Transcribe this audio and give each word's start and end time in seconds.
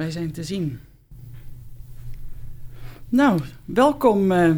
Wij 0.00 0.10
zijn 0.10 0.32
te 0.32 0.42
zien. 0.42 0.80
Nou, 3.08 3.40
welkom 3.64 4.32
uh, 4.32 4.50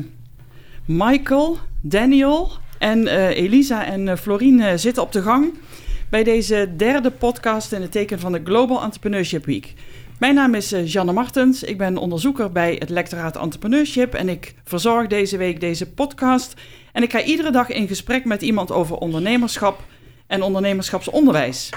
Michael, 0.85 1.59
Daniel 1.81 2.51
en 2.79 2.99
uh, 2.99 3.29
Elisa 3.29 3.85
en 3.85 4.07
uh, 4.07 4.17
Florien 4.17 4.79
zitten 4.79 5.03
op 5.03 5.13
de 5.13 5.23
gang 5.23 5.55
bij 6.11 6.25
deze 6.25 6.73
derde 6.77 7.11
podcast 7.11 7.73
in 7.73 7.81
het 7.81 7.93
teken 7.93 8.21
van 8.21 8.33
de 8.33 8.41
Global 8.45 8.83
Entrepreneurship 8.83 9.45
Week. 9.45 9.75
Mijn 10.19 10.35
naam 10.35 10.55
is 10.55 10.75
Janne 10.85 11.13
Martens, 11.13 11.63
ik 11.63 11.79
ben 11.79 11.97
onderzoeker 11.97 12.53
bij 12.53 12.77
het 12.79 12.91
lectoraat 12.91 13.37
Entrepreneurship 13.37 14.15
en 14.15 14.29
ik 14.29 14.55
verzorg 14.65 15.07
deze 15.07 15.37
week 15.37 15.61
deze 15.61 15.91
podcast. 15.91 16.55
En 16.93 17.03
ik 17.03 17.11
ga 17.11 17.23
iedere 17.23 17.51
dag 17.51 17.69
in 17.69 17.89
gesprek 17.89 18.25
met 18.25 18.43
iemand 18.43 18.73
over 18.73 18.97
ondernemerschap 18.97 19.85
en 20.27 20.43
ondernemerschapsonderwijs. 20.43 21.71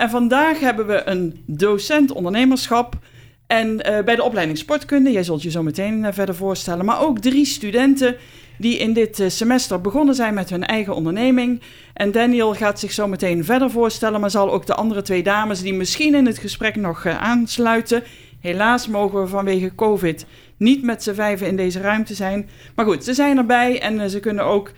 En 0.00 0.10
vandaag 0.10 0.60
hebben 0.60 0.86
we 0.86 1.02
een 1.04 1.42
docent 1.46 2.12
ondernemerschap 2.12 2.98
en 3.46 3.68
uh, 3.68 4.04
bij 4.04 4.16
de 4.16 4.22
opleiding 4.22 4.58
sportkunde, 4.58 5.12
jij 5.12 5.22
zult 5.22 5.42
je 5.42 5.50
zo 5.50 5.62
meteen 5.62 5.98
uh, 5.98 6.08
verder 6.12 6.34
voorstellen, 6.34 6.84
maar 6.84 7.00
ook 7.00 7.18
drie 7.18 7.44
studenten 7.44 8.16
die 8.58 8.78
in 8.78 8.92
dit 8.92 9.18
uh, 9.18 9.28
semester 9.28 9.80
begonnen 9.80 10.14
zijn 10.14 10.34
met 10.34 10.50
hun 10.50 10.66
eigen 10.66 10.94
onderneming. 10.94 11.60
En 11.94 12.12
Daniel 12.12 12.54
gaat 12.54 12.80
zich 12.80 12.92
zo 12.92 13.08
meteen 13.08 13.44
verder 13.44 13.70
voorstellen, 13.70 14.20
maar 14.20 14.30
zal 14.30 14.52
ook 14.52 14.66
de 14.66 14.74
andere 14.74 15.02
twee 15.02 15.22
dames 15.22 15.62
die 15.62 15.74
misschien 15.74 16.14
in 16.14 16.26
het 16.26 16.38
gesprek 16.38 16.76
nog 16.76 17.06
aansluiten. 17.06 18.02
Helaas 18.40 18.88
mogen 18.88 19.20
we 19.20 19.26
vanwege 19.26 19.74
COVID 19.74 20.26
niet 20.56 20.82
met 20.82 21.02
z'n 21.02 21.14
vijven 21.14 21.46
in 21.46 21.56
deze 21.56 21.80
ruimte 21.80 22.14
zijn. 22.14 22.48
Maar 22.74 22.84
goed, 22.84 23.04
ze 23.04 23.14
zijn 23.14 23.36
erbij 23.36 23.80
en 23.80 24.10
ze 24.10 24.20
kunnen 24.20 24.44
ook 24.44 24.72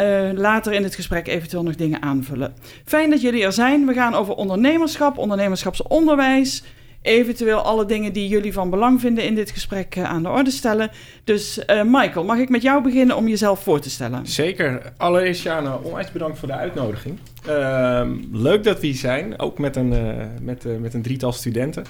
uh, 0.00 0.30
later 0.32 0.72
in 0.72 0.82
het 0.82 0.94
gesprek 0.94 1.26
eventueel 1.26 1.62
nog 1.62 1.74
dingen 1.74 2.02
aanvullen. 2.02 2.54
Fijn 2.84 3.10
dat 3.10 3.20
jullie 3.20 3.44
er 3.44 3.52
zijn. 3.52 3.86
We 3.86 3.92
gaan 3.92 4.14
over 4.14 4.34
ondernemerschap, 4.34 5.18
ondernemerschapsonderwijs. 5.18 6.62
Eventueel 7.02 7.58
alle 7.58 7.84
dingen 7.84 8.12
die 8.12 8.28
jullie 8.28 8.52
van 8.52 8.70
belang 8.70 9.00
vinden 9.00 9.24
in 9.24 9.34
dit 9.34 9.50
gesprek 9.50 9.96
uh, 9.96 10.04
aan 10.04 10.22
de 10.22 10.28
orde 10.28 10.50
stellen. 10.50 10.90
Dus 11.24 11.58
uh, 11.66 11.82
Michael, 11.82 12.24
mag 12.24 12.38
ik 12.38 12.48
met 12.48 12.62
jou 12.62 12.82
beginnen 12.82 13.16
om 13.16 13.28
jezelf 13.28 13.62
voor 13.62 13.80
te 13.80 13.90
stellen? 13.90 14.26
Zeker. 14.26 14.92
Allereerst 14.96 15.42
Jana, 15.42 15.78
onwijs 15.82 16.12
bedankt 16.12 16.38
voor 16.38 16.48
de 16.48 16.54
uitnodiging. 16.54 17.18
Ehm, 17.48 18.16
leuk 18.32 18.64
dat 18.64 18.80
we 18.80 18.86
hier 18.86 18.96
zijn, 18.96 19.38
ook 19.38 19.58
met 19.58 19.76
een, 19.76 19.94
met, 20.42 20.80
met 20.80 20.94
een 20.94 21.02
drietal 21.02 21.32
studenten. 21.32 21.84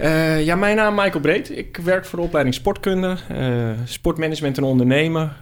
Uh, 0.00 0.44
ja, 0.44 0.56
mijn 0.56 0.76
naam 0.76 0.98
is 0.98 1.02
Michael 1.02 1.20
Breed. 1.20 1.56
Ik 1.56 1.76
werk 1.76 2.04
voor 2.04 2.18
de 2.18 2.24
opleiding 2.24 2.54
sportkunde, 2.54 3.16
sportmanagement 3.84 4.58
en 4.58 4.64
ondernemen, 4.64 5.32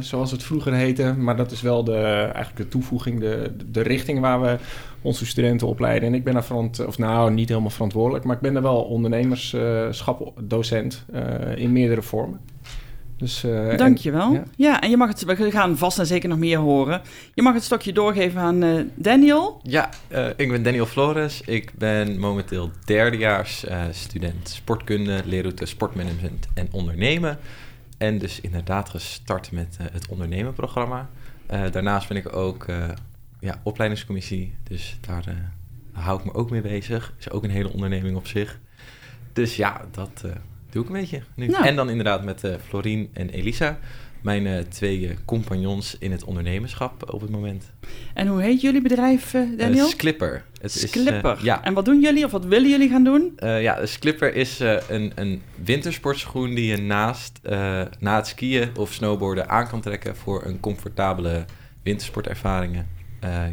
zoals 0.00 0.30
het 0.30 0.42
vroeger 0.42 0.72
heette. 0.72 1.14
Maar 1.18 1.36
dat 1.36 1.50
is 1.50 1.60
wel 1.60 1.84
de, 1.84 1.96
eigenlijk 2.02 2.56
de 2.56 2.68
toevoeging, 2.68 3.20
de, 3.20 3.52
de 3.70 3.82
richting 3.82 4.20
waar 4.20 4.40
we 4.40 4.56
onze 5.02 5.26
studenten 5.26 5.66
opleiden. 5.66 6.08
En 6.08 6.14
ik 6.14 6.24
ben 6.24 6.32
daar 6.32 6.44
verant, 6.44 6.86
of 6.86 6.98
nou 6.98 7.32
niet 7.32 7.48
helemaal 7.48 7.70
verantwoordelijk, 7.70 8.24
maar 8.24 8.36
ik 8.36 8.42
ben 8.42 8.52
daar 8.52 8.62
wel 8.62 8.82
ondernemerschap 8.82 10.32
docent 10.42 11.04
in 11.54 11.72
meerdere 11.72 12.02
vormen. 12.02 12.40
Dus, 13.20 13.44
uh, 13.44 13.76
Dankjewel. 13.76 14.26
En, 14.26 14.32
ja. 14.32 14.44
ja, 14.56 14.80
en 14.80 14.90
je 14.90 14.96
mag 14.96 15.08
het, 15.08 15.24
we 15.24 15.50
gaan 15.50 15.78
vast 15.78 15.98
en 15.98 16.06
zeker 16.06 16.28
nog 16.28 16.38
meer 16.38 16.58
horen. 16.58 17.02
Je 17.34 17.42
mag 17.42 17.54
het 17.54 17.62
stokje 17.62 17.92
doorgeven 17.92 18.40
aan 18.40 18.64
uh, 18.64 18.84
Daniel. 18.94 19.60
Ja, 19.62 19.88
uh, 20.08 20.26
ik 20.36 20.50
ben 20.50 20.62
Daniel 20.62 20.86
Flores. 20.86 21.40
Ik 21.40 21.72
ben 21.74 22.18
momenteel 22.18 22.70
derdejaars 22.84 23.64
student 23.90 24.48
sportkunde, 24.48 25.22
leerroute 25.24 25.66
sportmanagement 25.66 26.48
en 26.54 26.68
ondernemen. 26.70 27.38
En 27.98 28.18
dus 28.18 28.40
inderdaad 28.40 28.88
gestart 28.88 29.52
met 29.52 29.76
het 29.92 30.08
ondernemenprogramma. 30.08 31.08
daarnaast 31.70 32.08
ben 32.08 32.16
ik 32.16 32.36
ook 32.36 32.66
ja, 33.40 33.60
opleidingscommissie, 33.62 34.54
dus 34.62 34.98
daar 35.00 35.52
hou 35.92 36.18
ik 36.18 36.24
me 36.24 36.34
ook 36.34 36.50
mee 36.50 36.60
bezig. 36.60 37.14
Is 37.18 37.30
ook 37.30 37.44
een 37.44 37.50
hele 37.50 37.72
onderneming 37.72 38.16
op 38.16 38.26
zich. 38.26 38.58
Dus 39.32 39.56
ja, 39.56 39.80
dat 39.90 40.24
doe 40.70 40.82
ik 40.82 40.88
een 40.88 41.00
beetje 41.00 41.22
nu. 41.34 41.46
Nou. 41.46 41.66
En 41.66 41.76
dan 41.76 41.90
inderdaad 41.90 42.24
met 42.24 42.44
uh, 42.44 42.54
Florien 42.68 43.10
en 43.12 43.30
Elisa, 43.30 43.78
mijn 44.22 44.46
uh, 44.46 44.58
twee 44.58 45.00
uh, 45.00 45.10
compagnons 45.24 45.96
in 45.98 46.10
het 46.10 46.24
ondernemerschap 46.24 47.12
op 47.12 47.20
het 47.20 47.30
moment. 47.30 47.70
En 48.14 48.26
hoe 48.26 48.42
heet 48.42 48.60
jullie 48.60 48.82
bedrijf, 48.82 49.30
Daniel? 49.56 49.86
Sklipper. 49.86 50.44
Het 50.60 50.72
Sklipper. 50.72 51.36
Is, 51.36 51.42
ja. 51.42 51.64
En 51.64 51.74
wat 51.74 51.84
doen 51.84 52.00
jullie 52.00 52.24
of 52.24 52.30
wat 52.30 52.44
willen 52.44 52.70
jullie 52.70 52.88
gaan 52.88 53.04
doen? 53.04 53.32
ja, 53.40 53.86
Sklipper 53.86 54.34
is 54.34 54.60
een, 54.88 55.12
een 55.14 55.42
wintersportschoen 55.64 56.54
die 56.54 56.66
je 56.66 56.76
naast 56.76 57.40
na 57.98 58.16
het 58.16 58.26
skiën 58.26 58.70
of 58.76 58.92
snowboarden 58.92 59.48
aan 59.48 59.68
kan 59.68 59.80
trekken 59.80 60.16
voor 60.16 60.44
een 60.44 60.60
comfortabele 60.60 61.44
wintersportervaringen. 61.82 62.88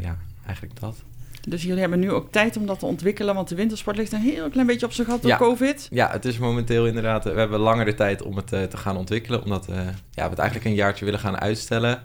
ja, 0.02 0.18
eigenlijk 0.46 0.80
dat. 0.80 1.03
Dus 1.50 1.63
jullie 1.63 1.80
hebben 1.80 2.00
nu 2.00 2.12
ook 2.12 2.31
tijd 2.31 2.58
om 2.58 2.66
dat 2.66 2.80
te 2.80 2.85
ontwikkelen, 2.85 3.35
want 3.35 3.50
de 3.50 3.56
wintersport 3.56 3.97
ligt 3.97 4.12
een 4.12 4.22
heel 4.22 4.50
klein 4.50 4.68
beetje 4.68 4.85
op 4.85 4.91
zijn 4.91 5.08
gat 5.08 5.22
door 5.22 5.38
COVID. 5.38 5.88
Ja, 5.91 6.12
het 6.12 6.25
is 6.25 6.38
momenteel 6.38 6.88
inderdaad, 6.88 7.24
we 7.24 7.30
hebben 7.30 7.59
langere 7.59 7.94
tijd 7.94 8.22
om 8.22 8.35
het 8.35 8.53
uh, 8.53 8.63
te 8.63 8.78
gaan 8.78 8.97
ontwikkelen, 8.97 9.44
omdat 9.44 9.68
uh, 9.69 9.75
ja, 10.12 10.24
we 10.24 10.30
het 10.30 10.40
eigenlijk 10.40 10.69
een 10.69 10.75
jaartje 10.75 11.06
willen 11.06 11.19
gaan 11.19 11.40
uitstellen. 11.40 12.02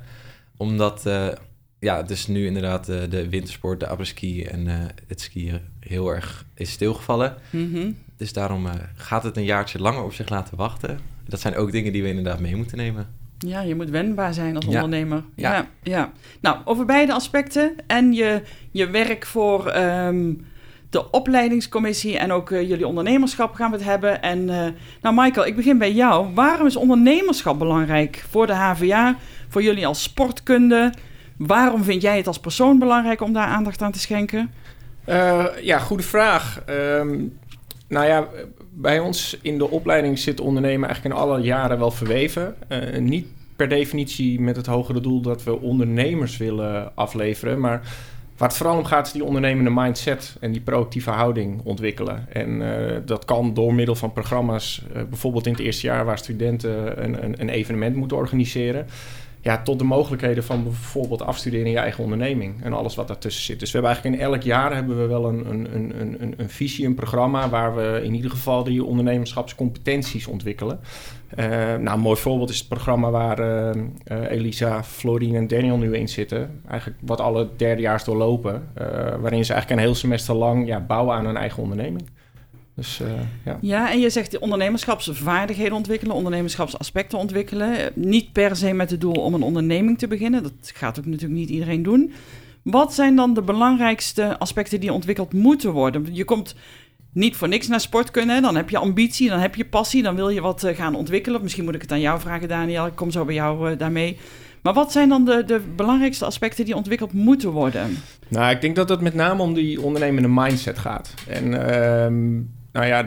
Omdat 0.56 1.06
uh, 1.06 1.28
ja, 1.78 2.02
dus 2.02 2.26
nu 2.26 2.46
inderdaad 2.46 2.86
de 2.86 3.28
wintersport, 3.28 3.80
de 3.80 3.86
après-ski 3.86 4.44
en 4.44 4.66
het 5.06 5.20
skiën 5.20 5.60
heel 5.80 6.14
erg 6.14 6.44
is 6.54 6.70
stilgevallen. 6.70 7.36
Mm 7.50 7.74
-hmm. 7.74 7.96
Dus 8.16 8.32
daarom 8.32 8.66
gaat 8.94 9.22
het 9.22 9.36
een 9.36 9.44
jaartje 9.44 9.78
langer 9.78 10.02
op 10.02 10.12
zich 10.12 10.28
laten 10.28 10.56
wachten. 10.56 10.98
Dat 11.28 11.40
zijn 11.40 11.56
ook 11.56 11.72
dingen 11.72 11.92
die 11.92 12.02
we 12.02 12.08
inderdaad 12.08 12.40
mee 12.40 12.56
moeten 12.56 12.76
nemen. 12.76 13.21
Ja, 13.46 13.60
je 13.60 13.74
moet 13.74 13.90
wendbaar 13.90 14.34
zijn 14.34 14.56
als 14.56 14.66
ondernemer. 14.66 15.24
Ja. 15.34 15.54
ja. 15.54 15.66
Ja, 15.82 16.12
Nou, 16.40 16.56
over 16.64 16.84
beide 16.84 17.12
aspecten 17.12 17.72
en 17.86 18.12
je, 18.12 18.42
je 18.70 18.90
werk 18.90 19.26
voor 19.26 19.76
um, 19.76 20.46
de 20.90 21.10
opleidingscommissie 21.10 22.18
en 22.18 22.32
ook 22.32 22.50
uh, 22.50 22.68
jullie 22.68 22.86
ondernemerschap 22.86 23.54
gaan 23.54 23.70
we 23.70 23.76
het 23.76 23.86
hebben. 23.86 24.22
En 24.22 24.38
uh, 24.48 24.66
nou, 25.00 25.14
Michael, 25.14 25.46
ik 25.46 25.56
begin 25.56 25.78
bij 25.78 25.92
jou. 25.92 26.34
Waarom 26.34 26.66
is 26.66 26.76
ondernemerschap 26.76 27.58
belangrijk 27.58 28.24
voor 28.30 28.46
de 28.46 28.54
HVA, 28.54 29.16
voor 29.48 29.62
jullie 29.62 29.86
als 29.86 30.02
sportkunde? 30.02 30.92
Waarom 31.36 31.84
vind 31.84 32.02
jij 32.02 32.16
het 32.16 32.26
als 32.26 32.40
persoon 32.40 32.78
belangrijk 32.78 33.20
om 33.20 33.32
daar 33.32 33.46
aandacht 33.46 33.82
aan 33.82 33.92
te 33.92 33.98
schenken? 33.98 34.50
Uh, 35.06 35.44
ja, 35.60 35.78
goede 35.78 36.02
vraag. 36.02 36.62
Um, 36.68 37.38
nou 37.88 38.06
ja, 38.06 38.28
bij 38.74 38.98
ons 38.98 39.38
in 39.42 39.58
de 39.58 39.70
opleiding 39.70 40.18
zit 40.18 40.40
ondernemen 40.40 40.88
eigenlijk 40.88 41.14
in 41.14 41.20
alle 41.20 41.40
jaren 41.40 41.78
wel 41.78 41.90
verweven. 41.90 42.54
Uh, 42.68 42.98
niet 42.98 43.26
per 43.56 43.68
definitie 43.68 44.40
met 44.40 44.56
het 44.56 44.66
hogere 44.66 45.00
doel 45.00 45.20
dat 45.20 45.44
we 45.44 45.60
ondernemers 45.60 46.36
willen 46.36 46.96
afleveren, 46.96 47.60
maar 47.60 47.80
waar 48.36 48.48
het 48.48 48.56
vooral 48.56 48.76
om 48.76 48.84
gaat 48.84 49.06
is 49.06 49.12
die 49.12 49.24
ondernemende 49.24 49.70
mindset 49.70 50.36
en 50.40 50.52
die 50.52 50.60
proactieve 50.60 51.10
houding 51.10 51.60
ontwikkelen. 51.64 52.26
En 52.32 52.60
uh, 52.60 52.96
dat 53.04 53.24
kan 53.24 53.54
door 53.54 53.74
middel 53.74 53.94
van 53.94 54.12
programma's, 54.12 54.82
uh, 54.96 55.02
bijvoorbeeld 55.02 55.46
in 55.46 55.52
het 55.52 55.60
eerste 55.60 55.86
jaar 55.86 56.04
waar 56.04 56.18
studenten 56.18 57.04
een, 57.04 57.24
een, 57.24 57.40
een 57.40 57.48
evenement 57.48 57.96
moeten 57.96 58.16
organiseren 58.16 58.86
ja, 59.42 59.62
tot 59.62 59.78
de 59.78 59.84
mogelijkheden 59.84 60.44
van 60.44 60.62
bijvoorbeeld 60.62 61.22
afstuderen 61.22 61.66
in 61.66 61.72
je 61.72 61.78
eigen 61.78 62.04
onderneming 62.04 62.62
en 62.62 62.72
alles 62.72 62.94
wat 62.94 63.08
daartussen 63.08 63.44
zit. 63.44 63.60
Dus 63.60 63.72
we 63.72 63.78
hebben 63.78 63.94
eigenlijk 63.94 64.22
in 64.22 64.30
elk 64.32 64.42
jaar 64.42 64.74
hebben 64.74 65.00
we 65.00 65.06
wel 65.06 65.28
een, 65.28 65.50
een, 65.50 65.74
een, 65.74 66.22
een, 66.22 66.34
een 66.36 66.50
visie, 66.50 66.86
een 66.86 66.94
programma 66.94 67.48
waar 67.48 67.74
we 67.76 68.00
in 68.04 68.14
ieder 68.14 68.30
geval 68.30 68.64
die 68.64 68.84
ondernemerschapscompetenties 68.84 70.26
ontwikkelen. 70.26 70.80
Uh, 71.38 71.46
nou, 71.56 71.90
een 71.90 72.00
mooi 72.00 72.20
voorbeeld 72.20 72.50
is 72.50 72.58
het 72.58 72.68
programma 72.68 73.10
waar 73.10 73.40
uh, 73.40 73.82
uh, 74.12 74.30
Elisa, 74.30 74.84
Florine 74.84 75.38
en 75.38 75.46
Daniel 75.46 75.76
nu 75.76 75.96
in 75.96 76.08
zitten. 76.08 76.60
Eigenlijk 76.68 77.00
wat 77.00 77.20
alle 77.20 77.48
derdejaars 77.56 78.04
doorlopen, 78.04 78.68
waarin 79.20 79.44
ze 79.44 79.52
eigenlijk 79.52 79.70
een 79.70 79.86
heel 79.86 79.94
semester 79.94 80.34
lang 80.34 80.66
ja, 80.66 80.80
bouwen 80.80 81.16
aan 81.16 81.26
hun 81.26 81.36
eigen 81.36 81.62
onderneming. 81.62 82.08
Dus, 82.74 83.00
uh, 83.02 83.08
ja. 83.44 83.58
ja, 83.60 83.90
en 83.90 84.00
je 84.00 84.10
zegt 84.10 84.38
ondernemerschapsvaardigheden 84.38 85.72
ontwikkelen, 85.72 86.14
ondernemerschapsaspecten 86.16 87.18
ontwikkelen. 87.18 87.90
Niet 87.94 88.32
per 88.32 88.56
se 88.56 88.72
met 88.72 88.90
het 88.90 89.00
doel 89.00 89.14
om 89.14 89.34
een 89.34 89.42
onderneming 89.42 89.98
te 89.98 90.08
beginnen. 90.08 90.42
Dat 90.42 90.52
gaat 90.62 90.98
ook 90.98 91.06
natuurlijk 91.06 91.40
niet 91.40 91.48
iedereen 91.48 91.82
doen. 91.82 92.12
Wat 92.62 92.94
zijn 92.94 93.16
dan 93.16 93.34
de 93.34 93.42
belangrijkste 93.42 94.38
aspecten 94.38 94.80
die 94.80 94.92
ontwikkeld 94.92 95.32
moeten 95.32 95.70
worden? 95.72 96.06
Je 96.10 96.24
komt 96.24 96.54
niet 97.12 97.36
voor 97.36 97.48
niks 97.48 97.68
naar 97.68 97.80
sportkunde. 97.80 98.40
Dan 98.40 98.56
heb 98.56 98.70
je 98.70 98.78
ambitie, 98.78 99.28
dan 99.28 99.38
heb 99.38 99.54
je 99.54 99.64
passie, 99.64 100.02
dan 100.02 100.14
wil 100.14 100.28
je 100.28 100.40
wat 100.40 100.64
eh, 100.64 100.76
gaan 100.76 100.94
ontwikkelen. 100.94 101.42
Misschien 101.42 101.64
moet 101.64 101.74
ik 101.74 101.82
het 101.82 101.92
aan 101.92 102.00
jou 102.00 102.20
vragen, 102.20 102.48
Daniel. 102.48 102.86
Ik 102.86 102.94
kom 102.94 103.10
zo 103.10 103.24
bij 103.24 103.34
jou 103.34 103.70
uh, 103.70 103.78
daarmee. 103.78 104.18
Maar 104.62 104.74
wat 104.74 104.92
zijn 104.92 105.08
dan 105.08 105.24
de, 105.24 105.44
de 105.44 105.60
belangrijkste 105.76 106.24
aspecten 106.24 106.64
die 106.64 106.76
ontwikkeld 106.76 107.12
moeten 107.12 107.50
worden? 107.50 107.96
Nou, 108.28 108.50
ik 108.50 108.60
denk 108.60 108.76
dat 108.76 108.88
het 108.88 109.00
met 109.00 109.14
name 109.14 109.42
om 109.42 109.54
die 109.54 109.82
ondernemende 109.82 110.28
mindset 110.28 110.78
gaat. 110.78 111.14
En 111.28 111.46
uh, 111.46 112.42
nou 112.72 112.86
ja, 112.86 113.06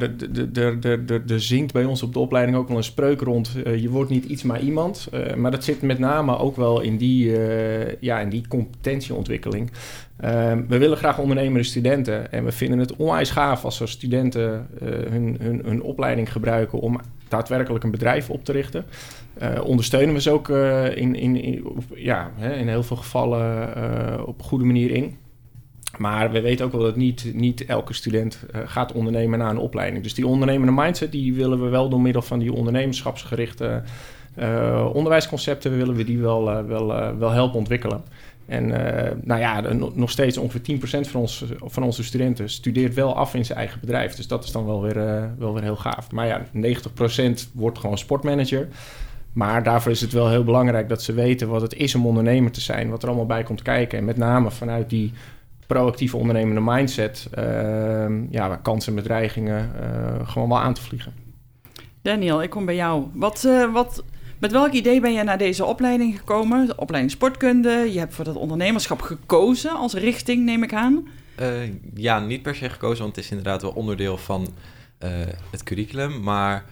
er 1.27 1.41
zingt 1.41 1.73
bij 1.73 1.85
ons 1.85 2.03
op 2.03 2.13
de 2.13 2.19
opleiding 2.19 2.57
ook 2.57 2.67
wel 2.67 2.77
een 2.77 2.83
spreuk 2.83 3.21
rond. 3.21 3.55
Uh, 3.65 3.81
je 3.81 3.89
wordt 3.89 4.09
niet 4.09 4.25
iets 4.25 4.43
maar 4.43 4.59
iemand. 4.59 5.07
Uh, 5.13 5.33
maar 5.33 5.51
dat 5.51 5.63
zit 5.63 5.81
met 5.81 5.99
name 5.99 6.37
ook 6.37 6.55
wel 6.55 6.81
in 6.81 6.97
die, 6.97 7.25
uh, 7.25 8.01
ja, 8.01 8.19
in 8.19 8.29
die 8.29 8.47
competentieontwikkeling. 8.47 9.71
Ehm, 10.17 10.63
we 10.67 10.77
willen 10.77 10.97
graag 10.97 11.19
ondernemende 11.19 11.63
studenten. 11.63 12.31
En 12.31 12.45
we 12.45 12.51
vinden 12.51 12.79
het 12.79 12.95
onwijs 12.95 13.29
gaaf 13.29 13.65
als 13.65 13.79
er 13.79 13.89
studenten 13.89 14.67
hun, 15.09 15.37
hun, 15.41 15.61
hun 15.65 15.81
opleiding 15.81 16.31
gebruiken 16.31 16.79
om 16.79 16.99
daadwerkelijk 17.27 17.83
een 17.83 17.91
bedrijf 17.91 18.29
op 18.29 18.45
te 18.45 18.51
richten. 18.51 18.85
ondersteunen 19.63 20.13
we 20.13 20.21
ze 20.21 20.31
ook 20.31 20.49
in, 20.95 21.15
in, 21.15 21.63
ja, 21.95 22.31
hè, 22.35 22.55
in 22.55 22.67
heel 22.67 22.83
veel 22.83 22.97
gevallen 22.97 24.27
op 24.27 24.39
een 24.39 24.45
goede 24.45 24.65
manier 24.65 24.91
in. 24.91 25.17
Maar 25.97 26.31
we 26.31 26.41
weten 26.41 26.65
ook 26.65 26.71
wel 26.71 26.81
dat 26.81 26.95
niet, 26.95 27.31
niet 27.33 27.65
elke 27.65 27.93
student 27.93 28.39
uh, 28.55 28.61
gaat 28.65 28.91
ondernemen 28.91 29.39
na 29.39 29.49
een 29.49 29.57
opleiding. 29.57 30.03
Dus 30.03 30.13
die 30.13 30.27
ondernemende 30.27 30.81
mindset 30.81 31.11
die 31.11 31.33
willen 31.33 31.63
we 31.63 31.69
wel 31.69 31.89
door 31.89 32.01
middel 32.01 32.21
van 32.21 32.39
die 32.39 32.53
ondernemerschapsgerichte 32.53 33.83
uh, 34.39 34.89
onderwijsconcepten 34.93 35.77
willen 35.77 35.95
we 35.95 36.03
die 36.03 36.19
wel, 36.19 36.51
uh, 36.51 36.65
wel, 36.65 37.17
wel 37.17 37.31
helpen 37.31 37.57
ontwikkelen. 37.57 38.03
En 38.45 38.67
nou 39.23 39.39
ja, 39.39 39.61
nog 39.93 40.11
steeds 40.11 40.37
ongeveer 40.37 40.77
10% 41.05 41.09
van, 41.09 41.21
ons, 41.21 41.45
van 41.59 41.83
onze 41.83 42.03
studenten 42.03 42.49
studeert 42.49 42.93
wel 42.93 43.15
af 43.15 43.33
in 43.33 43.45
zijn 43.45 43.57
eigen 43.57 43.79
bedrijf. 43.79 44.15
Dus 44.15 44.27
dat 44.27 44.43
is 44.43 44.51
dan 44.51 44.65
wel 44.65 44.81
weer, 44.81 45.29
wel 45.37 45.53
weer 45.53 45.63
heel 45.63 45.75
gaaf. 45.75 46.11
Maar 46.11 46.27
ja, 46.27 46.45
90% 47.47 47.51
wordt 47.53 47.79
gewoon 47.79 47.97
sportmanager. 47.97 48.67
Maar 49.35 49.63
daarvoor 49.63 49.91
is 49.91 50.01
het 50.01 50.11
wel 50.11 50.29
heel 50.29 50.43
belangrijk 50.43 50.89
dat 50.89 51.03
ze 51.03 51.13
weten 51.13 51.47
wat 51.47 51.61
het 51.61 51.73
is 51.73 51.95
om 51.95 52.05
ondernemer 52.05 52.51
te 52.51 52.61
zijn. 52.61 52.89
Wat 52.89 53.01
er 53.01 53.07
allemaal 53.07 53.25
bij 53.25 53.43
komt 53.43 53.61
kijken. 53.61 53.97
En 53.97 54.05
met 54.05 54.17
name 54.17 54.51
vanuit 54.51 54.89
die 54.89 55.13
proactieve 55.67 56.17
ondernemende 56.17 56.61
mindset, 56.61 57.29
uh, 57.37 57.43
ja, 58.29 58.47
waar 58.47 58.61
kansen 58.61 58.89
en 58.89 59.01
bedreigingen 59.01 59.71
uh, 59.81 60.29
gewoon 60.29 60.49
wel 60.49 60.59
aan 60.59 60.73
te 60.73 60.81
vliegen. 60.81 61.13
Daniel, 62.01 62.43
ik 62.43 62.49
kom 62.49 62.65
bij 62.65 62.75
jou. 62.75 63.05
Wat, 63.13 63.43
uh, 63.45 63.73
wat, 63.73 64.03
met 64.39 64.51
welk 64.51 64.71
idee 64.71 65.01
ben 65.01 65.13
je 65.13 65.23
naar 65.23 65.37
deze 65.37 65.65
opleiding 65.65 66.17
gekomen? 66.17 66.67
De 66.67 66.77
opleiding 66.77 67.13
sportkunde. 67.13 67.69
Je 67.69 67.99
hebt 67.99 68.13
voor 68.13 68.25
dat 68.25 68.35
ondernemerschap 68.35 69.01
gekozen 69.01 69.71
als 69.71 69.93
richting, 69.93 70.45
neem 70.45 70.63
ik 70.63 70.73
aan. 70.73 71.07
Eh, 71.35 71.51
ja, 71.93 72.19
niet 72.19 72.41
per 72.41 72.55
se 72.55 72.69
gekozen, 72.69 73.03
want 73.03 73.15
het 73.15 73.25
is 73.25 73.31
inderdaad 73.31 73.61
wel 73.61 73.71
onderdeel 73.71 74.17
van 74.17 74.47
het 75.51 75.63
curriculum. 75.63 76.21
Maar 76.21 76.65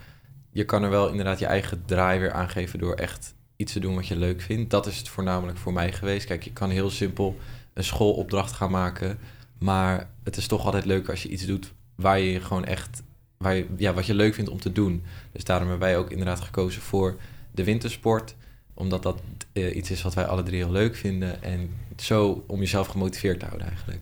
je 0.52 0.64
kan 0.64 0.84
er 0.84 0.90
wel 0.90 1.10
inderdaad 1.10 1.40
je 1.40 1.46
eigen 1.46 1.84
draai 1.86 2.20
weer 2.20 2.32
aangeven 2.32 2.80
door 2.80 2.94
echt 2.94 3.34
iets 3.56 3.74
te 3.74 3.80
doen 3.80 3.96
wat 3.96 4.08
je 4.08 4.16
leuk 4.16 4.42
vindt. 4.42 4.70
Dat 4.70 4.86
is 4.86 4.98
het 4.98 5.10
voornamelijk 5.10 5.58
voor 5.58 5.74
mij 5.74 5.92
geweest. 5.92 6.26
Kijk, 6.26 6.44
je 6.44 6.54
kan 6.54 6.70
heel 6.70 6.90
simpel 6.90 7.38
een 7.74 7.84
schoolopdracht 7.84 8.52
gaan 8.52 8.72
maken. 8.72 9.20
Maar 9.58 10.10
het 10.24 10.38
is 10.38 10.48
toch 10.48 10.66
altijd 10.66 10.86
leuk 10.86 11.10
als 11.10 11.24
je 11.24 11.30
iets 11.30 11.46
doet 11.46 11.74
waar 11.96 12.20
je 12.20 12.42
gewoon 12.42 12.66
echt, 12.66 13.04
waar 13.38 13.56
je, 13.56 13.66
ja, 13.78 13.94
wat 13.94 14.06
je 14.06 14.14
leuk 14.14 14.34
vindt 14.34 14.50
om 14.50 14.60
te 14.60 14.72
doen. 14.72 15.04
Dus 15.32 15.44
daarom 15.44 15.70
hebben 15.70 15.88
wij 15.88 15.98
ook 15.98 16.10
inderdaad 16.10 16.40
gekozen 16.40 16.82
voor 16.82 17.16
de 17.52 17.64
wintersport. 17.64 18.36
Omdat 18.74 19.04
dat 19.04 19.22
uh, 19.54 19.76
iets 19.76 19.92
is 19.92 20.02
wat 20.02 20.14
wij 20.14 20.26
alle 20.26 20.44
drie 20.44 20.64
heel 20.64 20.72
leuk 20.72 20.96
vinden. 20.96 21.44
En 21.44 21.70
zo 21.98 22.44
om 22.48 22.60
jezelf 22.60 22.88
gemotiveerd 22.88 23.40
te 23.40 23.46
houden 23.46 23.68
eigenlijk. 23.68 24.02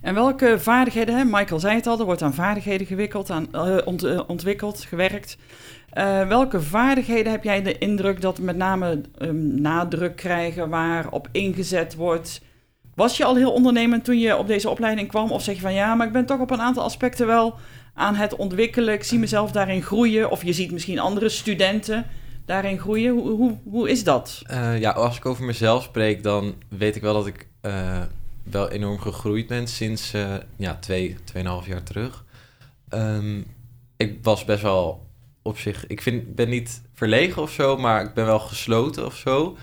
En 0.00 0.14
welke 0.14 0.56
vaardigheden, 0.58 1.16
hè? 1.16 1.24
Michael 1.24 1.60
zei 1.60 1.74
het 1.74 1.86
al, 1.86 1.98
er 1.98 2.04
wordt 2.04 2.22
aan 2.22 2.34
vaardigheden 2.34 2.86
gewikkeld, 2.86 3.30
aan, 3.30 3.54
ont, 3.84 4.04
uh, 4.04 4.20
ontwikkeld, 4.26 4.80
gewerkt. 4.80 5.36
welke 6.28 6.60
vaardigheden 6.60 7.32
heb 7.32 7.44
jij 7.44 7.62
de 7.62 7.78
indruk 7.78 8.20
dat 8.20 8.38
met 8.38 8.56
name 8.56 9.00
um, 9.18 9.60
nadruk 9.60 10.16
krijgen, 10.16 10.68
waarop 10.68 11.28
ingezet 11.32 11.94
wordt 11.94 12.40
was 13.00 13.16
je 13.16 13.24
al 13.24 13.36
heel 13.36 13.52
ondernemend 13.52 14.04
toen 14.04 14.18
je 14.18 14.36
op 14.36 14.46
deze 14.46 14.68
opleiding 14.68 15.08
kwam? 15.08 15.30
Of 15.30 15.42
zeg 15.42 15.54
je 15.54 15.60
van 15.60 15.72
ja, 15.72 15.94
maar 15.94 16.06
ik 16.06 16.12
ben 16.12 16.26
toch 16.26 16.40
op 16.40 16.50
een 16.50 16.60
aantal 16.60 16.82
aspecten 16.82 17.26
wel 17.26 17.54
aan 17.94 18.14
het 18.14 18.36
ontwikkelen. 18.36 18.94
Ik 18.94 19.04
zie 19.04 19.18
mezelf 19.18 19.50
daarin 19.50 19.82
groeien. 19.82 20.30
Of 20.30 20.44
je 20.44 20.52
ziet 20.52 20.72
misschien 20.72 20.98
andere 20.98 21.28
studenten 21.28 22.06
daarin 22.44 22.78
groeien. 22.78 23.12
Hoe, 23.12 23.30
hoe, 23.30 23.58
hoe 23.64 23.90
is 23.90 24.04
dat? 24.04 24.42
Uh, 24.50 24.80
ja, 24.80 24.90
als 24.90 25.16
ik 25.16 25.26
over 25.26 25.44
mezelf 25.44 25.82
spreek, 25.82 26.22
dan 26.22 26.54
weet 26.68 26.96
ik 26.96 27.02
wel 27.02 27.14
dat 27.14 27.26
ik 27.26 27.48
uh, 27.62 28.00
wel 28.42 28.70
enorm 28.70 28.98
gegroeid 28.98 29.46
ben 29.46 29.66
sinds 29.66 30.14
uh, 30.14 30.34
ja, 30.56 30.76
twee, 30.80 31.16
tweeënhalf 31.24 31.66
jaar 31.66 31.82
terug. 31.82 32.24
Um, 32.94 33.46
ik 33.96 34.18
was 34.22 34.44
best 34.44 34.62
wel 34.62 35.06
op 35.42 35.58
zich. 35.58 35.86
Ik 35.86 36.02
vind, 36.02 36.34
ben 36.34 36.48
niet 36.48 36.82
verlegen 36.94 37.42
of 37.42 37.50
zo, 37.50 37.76
maar 37.76 38.02
ik 38.02 38.14
ben 38.14 38.26
wel 38.26 38.40
gesloten 38.40 39.06
of 39.06 39.16
zo. 39.16 39.56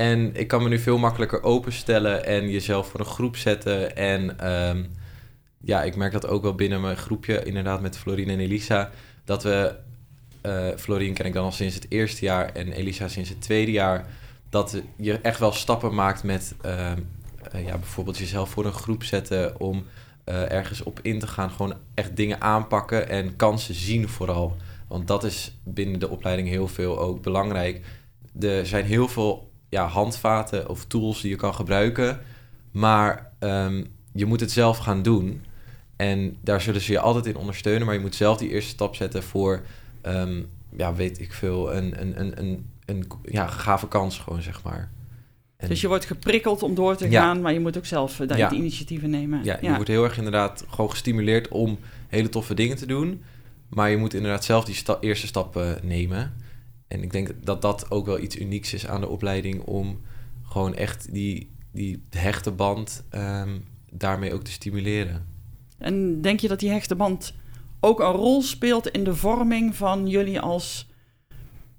En 0.00 0.36
ik 0.36 0.48
kan 0.48 0.62
me 0.62 0.68
nu 0.68 0.78
veel 0.78 0.98
makkelijker 0.98 1.42
openstellen 1.42 2.24
en 2.24 2.50
jezelf 2.50 2.88
voor 2.88 3.00
een 3.00 3.06
groep 3.06 3.36
zetten. 3.36 3.96
En 3.96 4.50
um, 4.52 4.90
ja, 5.60 5.82
ik 5.82 5.96
merk 5.96 6.12
dat 6.12 6.26
ook 6.26 6.42
wel 6.42 6.54
binnen 6.54 6.80
mijn 6.80 6.96
groepje, 6.96 7.42
inderdaad 7.42 7.80
met 7.80 7.98
Florine 7.98 8.32
en 8.32 8.40
Elisa. 8.40 8.90
Dat 9.24 9.42
we, 9.42 9.74
uh, 10.42 10.68
Florine 10.76 11.14
ken 11.14 11.26
ik 11.26 11.32
dan 11.32 11.44
al 11.44 11.52
sinds 11.52 11.74
het 11.74 11.86
eerste 11.88 12.24
jaar 12.24 12.52
en 12.52 12.72
Elisa 12.72 13.08
sinds 13.08 13.28
het 13.28 13.40
tweede 13.40 13.70
jaar. 13.70 14.06
Dat 14.48 14.82
je 14.96 15.18
echt 15.18 15.38
wel 15.38 15.52
stappen 15.52 15.94
maakt 15.94 16.22
met 16.22 16.54
uh, 16.66 16.92
uh, 17.54 17.66
ja, 17.66 17.78
bijvoorbeeld 17.78 18.18
jezelf 18.18 18.50
voor 18.50 18.66
een 18.66 18.72
groep 18.72 19.04
zetten 19.04 19.60
om 19.60 19.84
ergens 20.24 20.82
op 20.82 20.98
in 21.02 21.18
te 21.18 21.26
gaan. 21.26 21.50
Gewoon 21.50 21.74
echt 21.94 22.16
dingen 22.16 22.40
aanpakken 22.40 23.08
en 23.08 23.36
kansen 23.36 23.74
zien 23.74 24.08
vooral. 24.08 24.56
Want 24.88 25.08
dat 25.08 25.24
is 25.24 25.58
binnen 25.64 26.00
de 26.00 26.08
opleiding 26.08 26.48
heel 26.48 26.68
veel 26.68 26.98
ook 26.98 27.22
belangrijk. 27.22 27.80
Er 28.40 28.66
zijn 28.66 28.84
heel 28.84 29.08
veel 29.08 29.49
ja, 29.70 29.86
handvaten 29.86 30.68
of 30.68 30.84
tools 30.84 31.20
die 31.20 31.30
je 31.30 31.36
kan 31.36 31.54
gebruiken. 31.54 32.20
Maar 32.70 33.32
um, 33.38 33.86
je 34.12 34.26
moet 34.26 34.40
het 34.40 34.50
zelf 34.50 34.78
gaan 34.78 35.02
doen. 35.02 35.44
En 35.96 36.36
daar 36.40 36.60
zullen 36.60 36.80
ze 36.80 36.92
je 36.92 37.00
altijd 37.00 37.26
in 37.26 37.36
ondersteunen. 37.36 37.86
Maar 37.86 37.94
je 37.94 38.00
moet 38.00 38.14
zelf 38.14 38.38
die 38.38 38.48
eerste 38.48 38.70
stap 38.70 38.94
zetten 38.94 39.22
voor, 39.22 39.62
um, 40.02 40.48
ja, 40.76 40.94
weet 40.94 41.20
ik 41.20 41.32
veel, 41.32 41.74
een, 41.74 42.00
een, 42.00 42.20
een, 42.20 42.38
een, 42.38 42.66
een 42.84 43.06
ja, 43.22 43.46
gave 43.46 43.88
kans 43.88 44.18
gewoon, 44.18 44.42
zeg 44.42 44.62
maar. 44.62 44.90
En 45.56 45.68
dus 45.68 45.80
je 45.80 45.88
wordt 45.88 46.04
geprikkeld 46.04 46.62
om 46.62 46.74
door 46.74 46.96
te 46.96 47.10
ja. 47.10 47.22
gaan, 47.22 47.40
maar 47.40 47.52
je 47.52 47.60
moet 47.60 47.76
ook 47.76 47.86
zelf 47.86 48.20
uh, 48.20 48.28
daar 48.28 48.38
ja. 48.38 48.50
initiatieven 48.50 49.10
nemen. 49.10 49.44
Ja, 49.44 49.58
je 49.60 49.74
wordt 49.74 49.88
heel 49.88 50.04
erg 50.04 50.16
inderdaad 50.16 50.64
gewoon 50.68 50.90
gestimuleerd 50.90 51.48
om 51.48 51.78
hele 52.08 52.28
toffe 52.28 52.54
dingen 52.54 52.76
te 52.76 52.86
doen. 52.86 53.22
Maar 53.68 53.90
je 53.90 53.96
moet 53.96 54.14
inderdaad 54.14 54.44
zelf 54.44 54.64
die 54.64 54.74
sta 54.74 54.96
eerste 55.00 55.26
stappen 55.26 55.78
nemen. 55.82 56.34
En 56.90 57.02
ik 57.02 57.12
denk 57.12 57.30
dat 57.42 57.62
dat 57.62 57.90
ook 57.90 58.06
wel 58.06 58.18
iets 58.18 58.38
unieks 58.38 58.74
is 58.74 58.86
aan 58.86 59.00
de 59.00 59.08
opleiding 59.08 59.62
om 59.62 60.00
gewoon 60.42 60.74
echt 60.74 61.12
die, 61.12 61.50
die 61.72 62.02
hechte 62.10 62.50
band 62.50 63.04
um, 63.10 63.64
daarmee 63.90 64.34
ook 64.34 64.42
te 64.42 64.50
stimuleren. 64.50 65.26
En 65.78 66.20
denk 66.20 66.40
je 66.40 66.48
dat 66.48 66.60
die 66.60 66.70
hechte 66.70 66.94
band 66.94 67.34
ook 67.80 68.00
een 68.00 68.12
rol 68.12 68.42
speelt 68.42 68.88
in 68.88 69.04
de 69.04 69.14
vorming 69.14 69.76
van 69.76 70.06
jullie 70.06 70.40
als, 70.40 70.86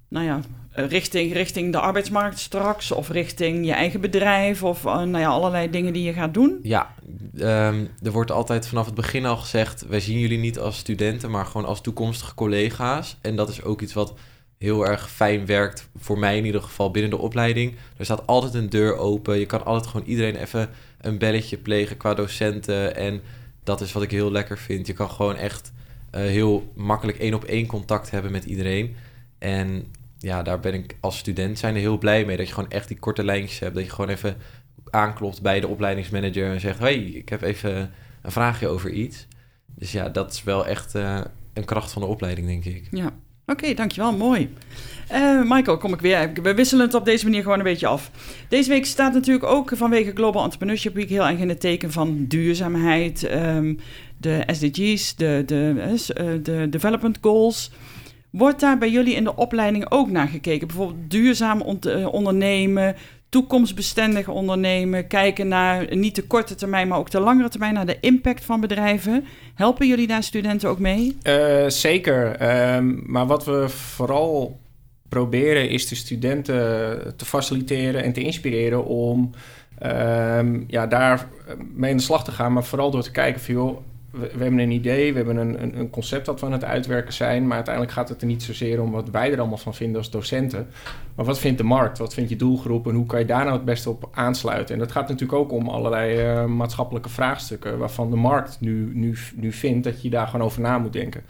nou 0.08 0.26
ja, 0.26 0.40
richting, 0.70 1.32
richting 1.32 1.72
de 1.72 1.80
arbeidsmarkt 1.80 2.38
straks 2.38 2.92
of 2.92 3.08
richting 3.08 3.66
je 3.66 3.72
eigen 3.72 4.00
bedrijf 4.00 4.62
of 4.62 4.84
uh, 4.84 4.94
nou 4.94 5.18
ja, 5.18 5.28
allerlei 5.28 5.70
dingen 5.70 5.92
die 5.92 6.02
je 6.02 6.12
gaat 6.12 6.34
doen? 6.34 6.58
Ja, 6.62 6.94
um, 7.34 7.88
er 8.02 8.12
wordt 8.12 8.30
altijd 8.30 8.66
vanaf 8.66 8.86
het 8.86 8.94
begin 8.94 9.26
al 9.26 9.36
gezegd, 9.36 9.86
wij 9.86 10.00
zien 10.00 10.18
jullie 10.18 10.38
niet 10.38 10.58
als 10.58 10.78
studenten, 10.78 11.30
maar 11.30 11.46
gewoon 11.46 11.66
als 11.66 11.80
toekomstige 11.80 12.34
collega's. 12.34 13.16
En 13.20 13.36
dat 13.36 13.48
is 13.48 13.62
ook 13.62 13.80
iets 13.80 13.92
wat 13.92 14.14
heel 14.62 14.86
erg 14.86 15.10
fijn 15.10 15.46
werkt, 15.46 15.88
voor 15.98 16.18
mij 16.18 16.36
in 16.36 16.44
ieder 16.44 16.62
geval 16.62 16.90
binnen 16.90 17.10
de 17.10 17.18
opleiding. 17.18 17.74
Er 17.96 18.04
staat 18.04 18.26
altijd 18.26 18.54
een 18.54 18.70
deur 18.70 18.96
open. 18.96 19.38
Je 19.38 19.46
kan 19.46 19.64
altijd 19.64 19.90
gewoon 19.90 20.06
iedereen 20.06 20.36
even 20.36 20.68
een 21.00 21.18
belletje 21.18 21.56
plegen 21.56 21.96
qua 21.96 22.14
docenten. 22.14 22.96
En 22.96 23.20
dat 23.64 23.80
is 23.80 23.92
wat 23.92 24.02
ik 24.02 24.10
heel 24.10 24.30
lekker 24.30 24.58
vind. 24.58 24.86
Je 24.86 24.92
kan 24.92 25.10
gewoon 25.10 25.36
echt 25.36 25.72
uh, 26.14 26.20
heel 26.20 26.72
makkelijk 26.74 27.18
één 27.18 27.34
op 27.34 27.44
één 27.44 27.66
contact 27.66 28.10
hebben 28.10 28.32
met 28.32 28.44
iedereen. 28.44 28.96
En 29.38 29.86
ja, 30.18 30.42
daar 30.42 30.60
ben 30.60 30.74
ik 30.74 30.96
als 31.00 31.18
student 31.18 31.58
zijn 31.58 31.74
er 31.74 31.80
heel 31.80 31.98
blij 31.98 32.24
mee. 32.24 32.36
Dat 32.36 32.48
je 32.48 32.54
gewoon 32.54 32.70
echt 32.70 32.88
die 32.88 32.98
korte 32.98 33.24
lijntjes 33.24 33.58
hebt. 33.58 33.74
Dat 33.74 33.84
je 33.84 33.90
gewoon 33.90 34.10
even 34.10 34.36
aanklopt 34.90 35.42
bij 35.42 35.60
de 35.60 35.68
opleidingsmanager 35.68 36.52
en 36.52 36.60
zegt... 36.60 36.78
hey, 36.78 36.98
ik 36.98 37.28
heb 37.28 37.42
even 37.42 37.90
een 38.22 38.32
vraagje 38.32 38.68
over 38.68 38.90
iets. 38.90 39.26
Dus 39.74 39.92
ja, 39.92 40.08
dat 40.08 40.32
is 40.32 40.42
wel 40.42 40.66
echt 40.66 40.94
uh, 40.94 41.20
een 41.52 41.64
kracht 41.64 41.92
van 41.92 42.02
de 42.02 42.08
opleiding, 42.08 42.46
denk 42.46 42.64
ik. 42.64 42.88
Ja, 42.90 43.12
okay, 43.52 43.74
dankjewel. 43.74 44.16
Mooi. 44.16 44.54
Uh, 45.12 45.42
Michael, 45.44 45.76
kom 45.76 45.92
ik 45.92 46.00
weer. 46.00 46.30
We 46.42 46.54
wisselen 46.54 46.86
het 46.86 46.94
op 46.94 47.04
deze 47.04 47.24
manier 47.24 47.42
gewoon 47.42 47.58
een 47.58 47.64
beetje 47.64 47.86
af. 47.86 48.10
Deze 48.48 48.68
week 48.68 48.86
staat 48.86 49.12
natuurlijk 49.12 49.44
ook 49.44 49.70
vanwege 49.74 50.12
Global 50.14 50.42
Entrepreneurship 50.42 50.94
Week 50.94 51.08
heel 51.08 51.26
erg 51.26 51.38
in 51.38 51.48
het 51.48 51.60
teken 51.60 51.92
van 51.92 52.24
duurzaamheid, 52.28 53.32
um, 53.34 53.78
de 54.16 54.42
SDG's, 54.46 55.16
de, 55.16 55.42
de, 55.46 55.74
uh, 55.76 56.26
de 56.42 56.68
Development 56.68 57.18
Goals. 57.20 57.70
Wordt 58.30 58.60
daar 58.60 58.78
bij 58.78 58.90
jullie 58.90 59.14
in 59.14 59.24
de 59.24 59.36
opleiding 59.36 59.90
ook 59.90 60.10
naar 60.10 60.28
gekeken? 60.28 60.66
Bijvoorbeeld 60.66 61.10
duurzaam 61.10 61.60
ondernemen, 62.10 62.96
toekomstbestendig 63.32 64.28
ondernemen, 64.28 65.06
kijken 65.06 65.48
naar 65.48 65.96
niet 65.96 66.14
de 66.14 66.22
korte 66.22 66.54
termijn, 66.54 66.88
maar 66.88 66.98
ook 66.98 67.10
de 67.10 67.20
langere 67.20 67.48
termijn, 67.48 67.74
naar 67.74 67.86
de 67.86 68.00
impact 68.00 68.44
van 68.44 68.60
bedrijven. 68.60 69.24
Helpen 69.54 69.86
jullie 69.86 70.06
daar 70.06 70.22
studenten 70.22 70.68
ook 70.68 70.78
mee? 70.78 71.16
Uh, 71.22 71.68
zeker. 71.68 72.48
Um, 72.74 73.02
maar 73.06 73.26
wat 73.26 73.44
we 73.44 73.68
vooral 73.68 74.60
proberen 75.08 75.68
is 75.68 75.88
de 75.88 75.94
studenten 75.94 76.54
te 77.16 77.24
faciliteren 77.24 78.02
en 78.02 78.12
te 78.12 78.22
inspireren 78.22 78.84
om 78.84 79.30
um, 79.82 80.64
ja, 80.68 80.86
daar 80.86 81.28
mee 81.74 81.90
aan 81.90 81.96
de 81.96 82.02
slag 82.02 82.24
te 82.24 82.32
gaan. 82.32 82.52
Maar 82.52 82.64
vooral 82.64 82.90
door 82.90 83.02
te 83.02 83.10
kijken 83.10 83.40
van 83.40 83.54
joh, 83.54 83.78
we, 84.12 84.28
hebben 84.38 84.58
een 84.58 84.70
idee, 84.70 85.10
we 85.10 85.16
hebben 85.16 85.36
een, 85.36 85.62
een, 85.62 85.78
een, 85.78 85.90
concept 85.90 86.26
dat 86.26 86.40
we 86.40 86.46
aan 86.46 86.52
het 86.52 86.64
uitwerken 86.64 87.12
zijn. 87.12 87.46
Maar 87.46 87.54
uiteindelijk 87.54 87.94
gaat 87.94 88.08
het 88.08 88.20
er 88.20 88.26
niet 88.26 88.42
zozeer 88.42 88.82
om 88.82 88.90
wat 88.90 89.10
wij 89.10 89.32
er 89.32 89.38
allemaal 89.38 89.56
van 89.56 89.74
vinden 89.74 89.96
als 89.96 90.10
docenten. 90.10 90.66
Maar 91.14 91.24
wat 91.24 91.38
vindt 91.38 91.58
de 91.58 91.64
markt? 91.64 91.98
Wat 91.98 92.14
vindt 92.14 92.30
je 92.30 92.36
doelgroep? 92.36 92.86
En 92.86 92.94
hoe 92.94 93.06
kan 93.06 93.18
je 93.18 93.24
daar 93.24 93.44
nou 93.44 93.56
het 93.56 93.64
beste 93.64 93.90
op 93.90 94.08
aansluiten? 94.12 94.74
En 94.74 94.80
dat 94.80 94.92
gaat 94.92 95.08
natuurlijk 95.08 95.38
ook 95.38 95.52
om 95.52 95.68
allerlei 95.68 96.32
uh, 96.32 96.44
maatschappelijke 96.44 97.08
vraagstukken. 97.08 97.78
Waarvan 97.78 98.10
de 98.10 98.16
markt 98.16 98.56
nu, 98.60 98.90
nu, 98.94 99.16
nu 99.34 99.52
vindt 99.52 99.84
dat 99.84 100.02
je 100.02 100.10
daar 100.10 100.26
gewoon 100.26 100.46
over 100.46 100.60
na 100.60 100.78
moet 100.78 100.92
denken. 100.92 101.22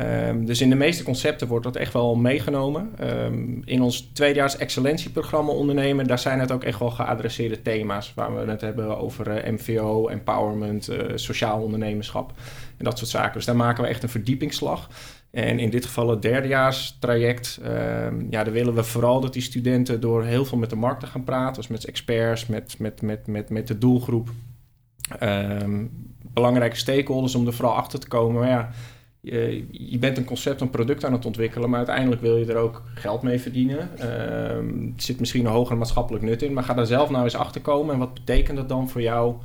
Um, 0.00 0.46
dus 0.46 0.60
in 0.60 0.70
de 0.70 0.76
meeste 0.76 1.02
concepten 1.02 1.48
wordt 1.48 1.64
dat 1.64 1.76
echt 1.76 1.92
wel 1.92 2.14
meegenomen. 2.14 2.90
Um, 3.00 3.62
in 3.64 3.82
ons 3.82 4.10
tweedejaars 4.12 4.56
excellentieprogramma 4.56 5.52
ondernemen, 5.52 6.06
daar 6.06 6.18
zijn 6.18 6.40
het 6.40 6.52
ook 6.52 6.64
echt 6.64 6.78
wel 6.78 6.90
geadresseerde 6.90 7.62
thema's. 7.62 8.12
Waar 8.14 8.34
we 8.34 8.50
het 8.50 8.60
hebben 8.60 8.98
over 8.98 9.44
uh, 9.44 9.52
MVO, 9.52 10.08
empowerment, 10.08 10.90
uh, 10.90 10.98
sociaal 11.14 11.62
ondernemerschap 11.62 12.21
en 12.76 12.84
dat 12.84 12.98
soort 12.98 13.10
zaken. 13.10 13.32
Dus 13.32 13.44
daar 13.44 13.56
maken 13.56 13.82
we 13.82 13.88
echt 13.88 14.02
een 14.02 14.08
verdiepingsslag. 14.08 14.88
En 15.30 15.58
in 15.58 15.70
dit 15.70 15.84
geval 15.84 16.08
het 16.08 16.22
derdejaars 16.22 16.96
traject, 17.00 17.60
um, 17.64 18.26
ja, 18.30 18.44
daar 18.44 18.52
willen 18.52 18.74
we 18.74 18.82
vooral 18.82 19.20
dat 19.20 19.32
die 19.32 19.42
studenten 19.42 20.00
door 20.00 20.24
heel 20.24 20.44
veel 20.44 20.58
met 20.58 20.70
de 20.70 20.76
markt 20.76 21.00
te 21.00 21.06
gaan 21.06 21.24
praten. 21.24 21.54
Dus 21.54 21.68
met 21.68 21.84
experts, 21.84 22.46
met, 22.46 22.78
met, 22.78 23.02
met, 23.02 23.26
met, 23.26 23.50
met 23.50 23.66
de 23.66 23.78
doelgroep. 23.78 24.30
belangrijke 26.32 26.76
stakeholders 26.76 27.34
om 27.34 27.46
er 27.46 27.52
vooral 27.52 27.74
achter 27.74 27.98
te 27.98 28.08
komen. 28.08 28.40
Maar 28.40 28.48
ja, 28.48 28.70
je, 29.22 29.66
je, 29.70 29.98
bent 29.98 30.18
een 30.18 30.24
concept, 30.24 30.60
een 30.60 30.70
product 30.70 31.04
aan 31.04 31.12
het 31.12 31.26
ontwikkelen, 31.26 31.68
maar 31.68 31.78
uiteindelijk 31.78 32.20
wil 32.20 32.36
je 32.36 32.46
er 32.46 32.56
ook 32.56 32.82
geld 32.94 33.22
mee 33.22 33.40
verdienen. 33.40 33.90
Uh, 33.98 34.04
er 34.04 34.92
zit 34.96 35.20
misschien 35.20 35.46
een 35.46 35.52
hoger 35.52 35.76
maatschappelijk 35.76 36.24
nut 36.24 36.42
in, 36.42 36.52
maar 36.52 36.64
ga 36.64 36.74
daar 36.74 36.86
zelf 36.86 37.10
nou 37.10 37.24
eens 37.24 37.36
achter 37.36 37.60
komen 37.60 37.92
en 37.92 37.98
wat 37.98 38.14
betekent 38.14 38.56
dat 38.56 38.68
dan 38.68 38.88
voor 38.88 39.02
jouw 39.02 39.40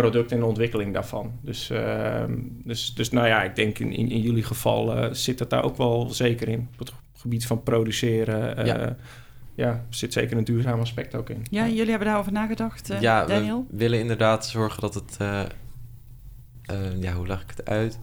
product 0.00 0.32
en 0.32 0.38
de 0.38 0.44
ontwikkeling 0.44 0.94
daarvan? 0.94 1.32
Dus, 1.42 1.70
uh, 1.70 2.24
dus, 2.64 2.94
dus 2.94 3.10
nou 3.10 3.26
ja, 3.26 3.42
ik 3.42 3.56
denk 3.56 3.78
in, 3.78 3.92
in, 3.92 4.10
in 4.10 4.20
jullie 4.20 4.42
geval 4.42 4.96
uh, 4.96 5.12
zit 5.12 5.38
het 5.38 5.50
daar 5.50 5.64
ook 5.64 5.76
wel 5.76 6.08
zeker 6.10 6.48
in. 6.48 6.68
Op 6.72 6.78
het 6.78 6.92
gebied 7.14 7.46
van 7.46 7.62
produceren. 7.62 8.56
Eh, 8.56 8.66
ja. 8.66 8.96
ja, 9.54 9.84
zit 9.88 10.12
zeker 10.12 10.36
een 10.36 10.44
duurzaam 10.44 10.80
aspect 10.80 11.14
ook 11.14 11.30
in. 11.30 11.46
Ja, 11.50 11.66
jullie 11.66 11.90
hebben 11.90 12.08
daarover 12.08 12.32
nagedacht, 12.32 12.90
ja, 13.00 13.26
Daniel? 13.26 13.66
we 13.70 13.76
willen 13.76 13.98
inderdaad 13.98 14.46
zorgen 14.46 14.80
dat 14.80 14.94
het... 14.94 15.16
ja, 17.00 17.12
hoe 17.12 17.26
leg 17.26 17.42
ik 17.42 17.50
het 17.56 17.68
uit? 17.68 17.98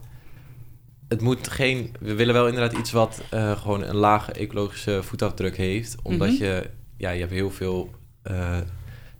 het 1.08 1.20
moet 1.20 1.48
geen. 1.48 1.94
We 2.00 2.14
willen 2.14 2.34
wel 2.34 2.46
inderdaad 2.48 2.78
iets 2.78 2.92
wat 2.92 3.22
uh, 3.34 3.50
gewoon 3.50 3.82
een 3.82 3.96
lage 3.96 4.32
ecologische 4.32 5.02
voetafdruk 5.02 5.56
heeft. 5.56 5.96
Omdat 6.02 6.28
mm 6.28 6.36
-hmm. 6.36 6.44
je. 6.44 6.70
Ja, 6.96 7.10
je 7.10 7.20
hebt 7.20 7.32
heel 7.32 7.50
veel 7.50 7.90
uh, 8.30 8.58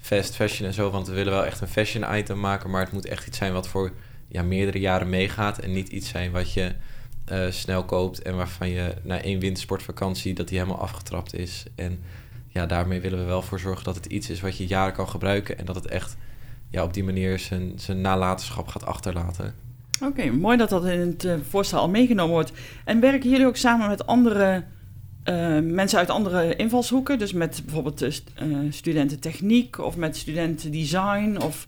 fast 0.06 0.34
fashion 0.34 0.68
en 0.68 0.75
zo. 0.75 0.90
Want 0.90 1.06
we 1.06 1.14
willen 1.14 1.32
wel 1.32 1.44
echt 1.44 1.60
een 1.60 1.68
fashion 1.68 2.16
item 2.16 2.40
maken. 2.40 2.70
Maar 2.70 2.80
het 2.80 2.92
moet 2.92 3.06
echt 3.06 3.26
iets 3.26 3.38
zijn 3.38 3.52
wat 3.52 3.68
voor 3.68 3.92
ja, 4.28 4.42
meerdere 4.42 4.80
jaren 4.80 5.08
meegaat. 5.08 5.58
En 5.58 5.72
niet 5.72 5.88
iets 5.88 6.08
zijn 6.08 6.30
wat 6.32 6.52
je 6.52 6.72
uh, 7.32 7.50
snel 7.50 7.84
koopt. 7.84 8.22
En 8.22 8.36
waarvan 8.36 8.68
je 8.68 8.94
na 9.02 9.22
één 9.22 9.40
wintersportvakantie 9.40 10.34
dat 10.34 10.48
die 10.48 10.58
helemaal 10.58 10.80
afgetrapt 10.80 11.34
is. 11.34 11.64
En 11.75 11.98
ja, 12.48 12.66
daarmee 12.66 13.00
willen 13.00 13.18
we 13.18 13.25
wel 13.25 13.42
voor 13.42 13.60
zorgen 13.60 13.84
dat 13.84 13.94
het 13.94 14.06
iets 14.06 14.30
is 14.30 14.40
wat 14.40 14.56
je 14.56 14.66
jaren 14.66 14.94
kan 14.94 15.08
gebruiken. 15.08 15.58
En 15.58 15.64
dat 15.64 15.75
het 15.75 15.86
echt 15.86 16.16
ja, 16.70 16.82
op 16.82 16.94
die 16.94 17.04
manier 17.04 17.38
zijn, 17.38 17.72
zijn 17.76 18.00
nalatenschap 18.00 18.68
gaat 18.68 18.86
achterlaten. 18.86 19.54
Oké, 20.02 20.30
mooi 20.30 20.56
dat 20.56 20.68
dat 20.68 20.84
in 20.84 21.00
het 21.00 21.25
uh, 21.25 21.34
voorstel 21.48 21.78
al 21.78 21.88
meegenomen 21.88 22.32
wordt. 22.32 22.52
En 22.84 23.00
werken 23.00 23.30
jullie 23.30 23.46
ook 23.46 23.56
samen 23.56 23.88
met 23.88 24.06
andere 24.06 24.64
uh, 25.28 25.59
mensen 25.73 25.99
uit 25.99 26.11
andere 26.11 26.56
invalshoeken? 26.56 27.18
Dus 27.18 27.33
met 27.33 27.62
bijvoorbeeld 27.64 28.02
uh, 28.02 28.11
studenten 28.71 29.21
techniek 29.21 29.78
of 29.78 29.97
met 29.97 30.16
studenten 30.16 30.73
design? 30.73 31.38
Of... 31.42 31.66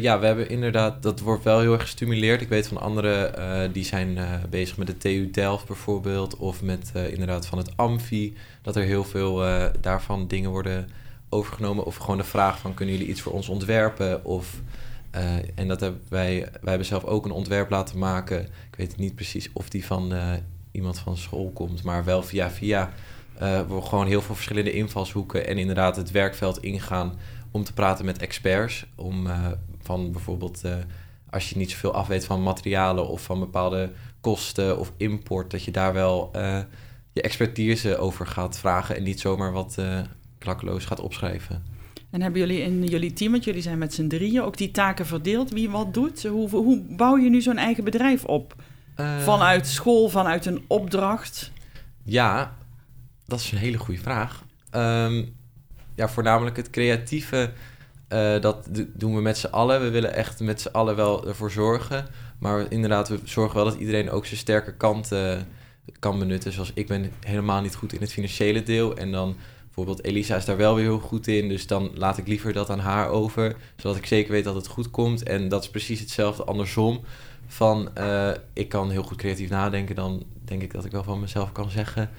ja, 0.00 0.18
we 0.18 0.26
hebben 0.26 0.48
inderdaad, 0.48 1.02
dat 1.02 1.20
wordt 1.20 1.44
wel 1.44 1.60
heel 1.60 1.72
erg 1.72 1.82
gestimuleerd. 1.82 2.40
Ik 2.40 2.48
weet 2.48 2.68
van 2.68 2.80
anderen 2.80 3.72
die 3.72 3.84
zijn 3.84 4.18
bezig 4.50 4.76
met 4.76 4.86
de 4.86 4.96
TU 4.96 5.30
Delft 5.30 5.66
bijvoorbeeld, 5.66 6.36
of 6.36 6.62
met 6.62 6.92
inderdaad 7.10 7.46
van 7.46 7.58
het 7.58 7.76
Amfi, 7.76 8.36
dat 8.62 8.76
er 8.76 8.82
heel 8.82 9.04
veel 9.04 9.44
daarvan 9.80 10.26
dingen 10.26 10.50
worden 10.50 10.88
overgenomen. 11.28 11.84
Of 11.84 11.96
gewoon 11.96 12.16
de 12.18 12.24
vraag 12.24 12.58
van 12.58 12.74
kunnen 12.74 12.94
jullie 12.94 13.10
iets 13.10 13.20
voor 13.20 13.32
ons 13.32 13.48
ontwerpen? 13.48 14.24
Of 14.24 14.60
en 15.54 15.68
dat 15.68 15.80
hebben 15.80 16.00
wij, 16.08 16.40
wij 16.40 16.50
hebben 16.62 16.86
zelf 16.86 17.04
ook 17.04 17.24
een 17.24 17.30
ontwerp 17.30 17.70
laten 17.70 17.98
maken. 17.98 18.40
Ik 18.42 18.76
weet 18.76 18.96
niet 18.96 19.14
precies 19.14 19.48
of 19.52 19.68
die 19.68 19.86
van 19.86 20.12
iemand 20.70 20.98
van 20.98 21.16
school 21.16 21.50
komt, 21.50 21.82
maar 21.82 22.04
wel 22.04 22.22
via 22.22 22.50
via. 22.50 22.92
Uh, 23.42 23.60
we 23.68 23.82
gewoon 23.82 24.06
heel 24.06 24.22
veel 24.22 24.34
verschillende 24.34 24.72
invalshoeken 24.72 25.46
en 25.46 25.58
inderdaad 25.58 25.96
het 25.96 26.10
werkveld 26.10 26.62
ingaan 26.62 27.18
om 27.50 27.64
te 27.64 27.72
praten 27.72 28.04
met 28.04 28.18
experts. 28.18 28.86
Om 28.94 29.28
van 29.82 30.12
bijvoorbeeld 30.12 30.62
als 31.30 31.50
je 31.50 31.56
niet 31.56 31.70
zoveel 31.70 31.92
af 31.92 32.06
weet 32.06 32.24
van 32.24 32.42
materialen 32.42 33.08
of 33.08 33.22
van 33.22 33.38
bepaalde 33.38 33.90
kosten 34.20 34.78
of 34.78 34.92
import, 34.96 35.50
dat 35.50 35.64
je 35.64 35.70
daar 35.70 35.92
wel 35.92 36.30
je 37.12 37.22
expertise 37.22 37.96
over 37.96 38.26
gaat 38.26 38.58
vragen 38.58 38.96
en 38.96 39.02
niet 39.02 39.20
zomaar 39.20 39.52
wat 39.52 39.76
klakkeloos 40.38 40.84
gaat 40.84 41.00
opschrijven. 41.00 41.62
En 42.10 42.22
hebben 42.22 42.40
jullie 42.40 42.60
in 42.60 42.84
jullie 42.84 43.12
team, 43.12 43.32
want 43.32 43.44
jullie 43.44 43.62
zijn 43.62 43.78
met 43.78 43.94
z'n 43.94 44.08
drieën, 44.08 44.42
ook 44.42 44.56
die 44.56 44.70
taken 44.70 45.06
verdeeld? 45.06 45.50
Wie 45.50 45.70
wat 45.70 45.94
doet? 45.94 46.26
Hoe, 46.26 46.48
hoe 46.48 46.84
bouw 46.88 47.16
je 47.16 47.30
nu 47.30 47.40
zo'n 47.40 47.58
eigen 47.58 47.84
bedrijf 47.84 48.24
op? 48.24 48.54
Uh, 49.00 49.18
vanuit 49.18 49.66
school, 49.66 50.08
vanuit 50.08 50.46
een 50.46 50.64
opdracht? 50.66 51.50
Ja, 52.04 52.56
dat 53.26 53.40
is 53.40 53.52
een 53.52 53.58
hele 53.58 53.78
goede 53.78 54.00
vraag. 54.00 54.44
Um, 54.74 55.36
ja, 55.94 56.08
voornamelijk 56.08 56.56
het 56.56 56.70
creatieve, 56.70 57.52
uh, 58.08 58.40
dat 58.40 58.68
doen 58.94 59.14
we 59.14 59.20
met 59.20 59.38
z'n 59.38 59.46
allen. 59.46 59.80
We 59.80 59.90
willen 59.90 60.14
echt 60.14 60.40
met 60.40 60.60
z'n 60.60 60.68
allen 60.68 60.96
wel 60.96 61.26
ervoor 61.26 61.50
zorgen. 61.50 62.06
Maar 62.38 62.66
inderdaad, 62.68 63.08
we 63.08 63.20
zorgen 63.24 63.56
wel 63.56 63.64
dat 63.64 63.78
iedereen 63.78 64.10
ook 64.10 64.26
zijn 64.26 64.38
sterke 64.38 64.76
kant 64.76 65.12
uh, 65.12 65.36
kan 65.98 66.18
benutten. 66.18 66.52
Zoals 66.52 66.70
ik 66.74 66.86
ben 66.86 67.12
helemaal 67.20 67.60
niet 67.60 67.74
goed 67.74 67.92
in 67.92 68.00
het 68.00 68.12
financiële 68.12 68.62
deel. 68.62 68.96
En 68.96 69.12
dan 69.12 69.36
bijvoorbeeld 69.64 70.04
Elisa 70.04 70.36
is 70.36 70.44
daar 70.44 70.56
wel 70.56 70.74
weer 70.74 70.84
heel 70.84 70.98
goed 70.98 71.26
in. 71.26 71.48
Dus 71.48 71.66
dan 71.66 71.90
laat 71.94 72.18
ik 72.18 72.26
liever 72.26 72.52
dat 72.52 72.70
aan 72.70 72.78
haar 72.78 73.08
over. 73.08 73.56
Zodat 73.76 73.96
ik 73.96 74.06
zeker 74.06 74.32
weet 74.32 74.44
dat 74.44 74.54
het 74.54 74.66
goed 74.66 74.90
komt. 74.90 75.22
En 75.22 75.48
dat 75.48 75.62
is 75.62 75.70
precies 75.70 76.00
hetzelfde 76.00 76.44
andersom. 76.44 77.00
Van 77.50 77.90
uh, 77.98 78.30
ik 78.52 78.68
kan 78.68 78.90
heel 78.90 79.02
goed 79.02 79.16
creatief 79.16 79.50
nadenken. 79.50 79.94
Dan 79.94 80.24
denk 80.44 80.62
ik 80.62 80.72
dat 80.72 80.84
ik 80.84 80.92
wel 80.92 81.02
van 81.02 81.20
mezelf 81.20 81.52
kan 81.52 81.70
zeggen. 81.70 82.10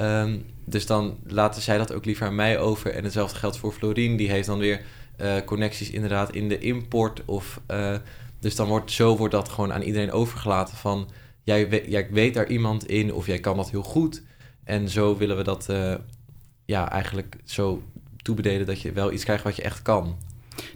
Um, 0.00 0.44
dus 0.64 0.86
dan 0.86 1.18
laten 1.26 1.62
zij 1.62 1.78
dat 1.78 1.92
ook 1.92 2.04
liever 2.04 2.26
aan 2.26 2.34
mij 2.34 2.58
over. 2.58 2.90
En 2.90 3.04
hetzelfde 3.04 3.38
geldt 3.38 3.56
voor 3.56 3.72
Florien. 3.72 4.16
Die 4.16 4.30
heeft 4.30 4.46
dan 4.46 4.58
weer 4.58 4.82
uh, 5.20 5.36
connecties 5.44 5.90
inderdaad 5.90 6.34
in 6.34 6.48
de 6.48 6.58
import. 6.58 7.22
Of, 7.24 7.60
uh, 7.70 7.96
dus 8.40 8.56
dan 8.56 8.68
wordt 8.68 8.90
zo 8.90 9.16
wordt 9.16 9.34
dat 9.34 9.48
gewoon 9.48 9.72
aan 9.72 9.82
iedereen 9.82 10.12
overgelaten. 10.12 10.76
Van 10.76 11.08
jij, 11.42 11.68
weet, 11.68 11.86
jij 11.86 12.08
weet 12.10 12.34
daar 12.34 12.48
iemand 12.48 12.86
in 12.86 13.12
of 13.12 13.26
jij 13.26 13.38
kan 13.38 13.56
dat 13.56 13.70
heel 13.70 13.82
goed. 13.82 14.22
En 14.64 14.88
zo 14.88 15.16
willen 15.16 15.36
we 15.36 15.42
dat 15.42 15.68
ja, 16.64 16.90
eigenlijk 16.90 17.36
zo 17.44 17.82
toebedelen 18.16 18.66
dat 18.66 18.80
je 18.80 18.92
wel 18.92 19.12
iets 19.12 19.24
krijgt 19.24 19.44
wat 19.44 19.56
je 19.56 19.62
echt 19.62 19.82
kan. 19.82 20.16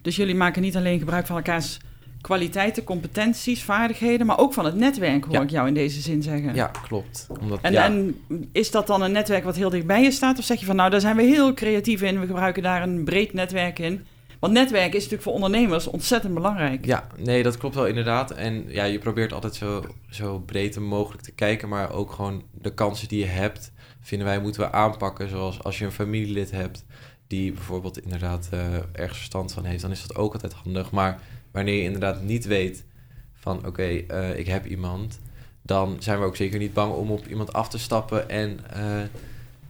Dus 0.03 0.17
jullie 0.17 0.35
maken 0.35 0.63
niet 0.63 0.77
alleen 0.77 0.99
gebruik 0.99 1.27
van 1.27 1.37
elkaars 1.37 1.79
kwaliteiten, 2.23 2.85
competenties, 2.85 3.63
vaardigheden, 3.63 4.27
maar 4.27 4.39
ook 4.39 4.53
van 4.53 4.65
het 4.65 4.75
netwerk, 4.75 5.25
hoor 5.25 5.35
ja. 5.35 5.43
ik 5.43 5.51
jou 5.51 5.69
in 5.69 5.75
deze 5.75 6.01
zin 6.01 6.23
zeggen. 6.23 6.55
Ja, 6.55 6.71
klopt. 6.87 7.27
Omdat, 7.41 7.59
en, 7.63 7.73
ja. 7.73 7.85
en, 7.85 8.23
is 8.53 8.71
dat 8.71 8.87
dan 8.87 9.03
een 9.03 9.13
netwerk 9.13 9.45
wat 9.45 9.57
heel 9.57 9.71
dichtbij 9.71 10.03
je 10.03 10.11
staat? 10.11 10.39
Of 10.39 10.45
zeg 10.45 10.61
je 10.61 10.67
van, 10.67 10.77
nou, 10.77 10.91
daar 10.91 11.01
zijn 11.01 11.17
we 11.17 11.23
heel 11.23 11.55
creatief 11.55 12.03
in, 12.03 12.21
we 12.21 12.27
gebruiken 12.27 12.63
daar 12.63 12.83
een 12.83 13.05
breed 13.05 13.33
netwerk 13.33 13.79
in? 13.79 14.05
Want 14.39 14.53
netwerk 14.53 14.89
is 14.89 14.95
natuurlijk 14.95 15.23
voor 15.23 15.33
ondernemers 15.33 15.87
ontzettend 15.87 16.35
belangrijk. 16.35 16.85
Ja, 16.85 17.07
nee, 17.17 17.43
dat 17.43 17.57
klopt 17.57 17.75
wel 17.75 17.87
inderdaad. 17.87 18.31
En 18.31 18.65
ja, 18.69 18.85
je 18.85 18.99
probeert 18.99 19.33
altijd 19.33 19.55
zo, 19.55 19.85
zo 20.11 20.39
breed 20.39 20.79
mogelijk 20.79 21.23
te 21.23 21.33
kijken, 21.33 21.69
maar 21.69 21.93
ook 21.93 22.13
gewoon 22.13 22.43
de 22.53 22.75
kansen 22.75 23.09
die 23.09 23.19
je 23.19 23.27
hebt 23.27 23.73
vinden 24.03 24.27
wij 24.27 24.41
moeten 24.41 24.61
we 24.61 24.73
aanpakken. 24.73 25.29
Zoals 25.29 25.63
als 25.63 25.79
je 25.79 25.85
een 25.85 25.93
familielid 25.93 26.51
hebt 26.51 26.85
die 27.27 27.53
bijvoorbeeld 27.53 28.03
inderdaad 28.03 28.49
uh, 28.55 28.61
ergens 28.93 29.19
verstand 29.19 29.53
van 29.53 29.65
heeft, 29.65 29.83
dan 29.83 29.91
is 29.91 30.07
dat 30.07 30.17
ook 30.17 30.33
altijd 30.33 30.53
handig. 30.53 30.91
Maar 30.91 31.21
wanneer 31.53 31.75
je 31.75 31.83
inderdaad 31.83 32.23
niet 32.23 32.45
weet 32.45 32.85
van 33.33 33.67
oké, 33.67 33.89
uh, 33.89 34.39
ik 34.39 34.47
heb 34.47 34.67
iemand, 34.67 35.21
dan 35.63 35.97
zijn 35.99 36.19
we 36.19 36.25
ook 36.25 36.37
zeker 36.37 36.59
niet 36.59 36.75
bang 36.75 36.95
om 36.95 37.11
op 37.11 37.27
iemand 37.27 37.53
af 37.53 37.69
te 37.69 37.79
stappen 37.79 38.29
en 38.29 38.59
uh, 38.77 39.03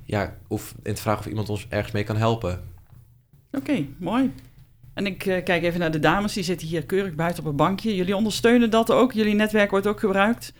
ja, 0.04 0.36
of 0.48 0.74
in 0.82 0.94
te 0.94 1.00
vragen 1.00 1.20
of 1.20 1.26
iemand 1.26 1.48
ons 1.48 1.66
ergens 1.68 1.92
mee 1.92 2.04
kan 2.04 2.16
helpen. 2.16 2.62
Oké, 3.52 3.86
mooi. 3.96 4.32
En 4.94 5.06
ik 5.06 5.18
kijk 5.18 5.62
even 5.62 5.80
naar 5.80 5.90
de 5.90 5.98
dames, 5.98 6.32
die 6.32 6.42
zitten 6.42 6.68
hier 6.68 6.86
keurig 6.86 7.14
buiten 7.14 7.44
op 7.44 7.50
een 7.50 7.56
bankje. 7.56 7.96
Jullie 7.96 8.16
ondersteunen 8.16 8.70
dat 8.70 8.90
ook? 8.90 9.12
Jullie 9.12 9.34
netwerk 9.34 9.70
wordt 9.70 9.86
ook 9.86 10.00
gebruikt? 10.00 10.52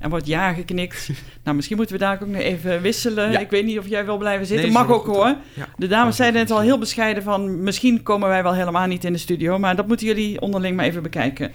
En 0.00 0.10
wordt 0.10 0.26
ja 0.26 0.52
geknikt. 0.52 1.10
nou, 1.44 1.56
misschien 1.56 1.76
moeten 1.76 1.94
we 1.94 2.00
daar 2.00 2.22
ook 2.22 2.28
nog 2.28 2.40
even 2.40 2.82
wisselen. 2.82 3.30
Ja. 3.30 3.38
Ik 3.38 3.50
weet 3.50 3.64
niet 3.64 3.78
of 3.78 3.88
jij 3.88 4.04
wil 4.04 4.18
blijven 4.18 4.46
zitten. 4.46 4.66
Nee, 4.66 4.74
Mag 4.74 4.90
ook 4.90 5.06
hoor. 5.06 5.36
Ja. 5.54 5.68
De 5.76 5.86
dames 5.86 6.16
zeiden 6.16 6.40
net 6.40 6.50
al 6.50 6.60
heel 6.60 6.78
bescheiden 6.78 7.22
van... 7.22 7.62
misschien 7.62 8.02
komen 8.02 8.28
wij 8.28 8.42
wel 8.42 8.54
helemaal 8.54 8.86
niet 8.86 9.04
in 9.04 9.12
de 9.12 9.18
studio... 9.18 9.58
maar 9.58 9.76
dat 9.76 9.86
moeten 9.86 10.06
jullie 10.06 10.40
onderling 10.40 10.76
maar 10.76 10.84
even 10.84 11.02
bekijken. 11.02 11.52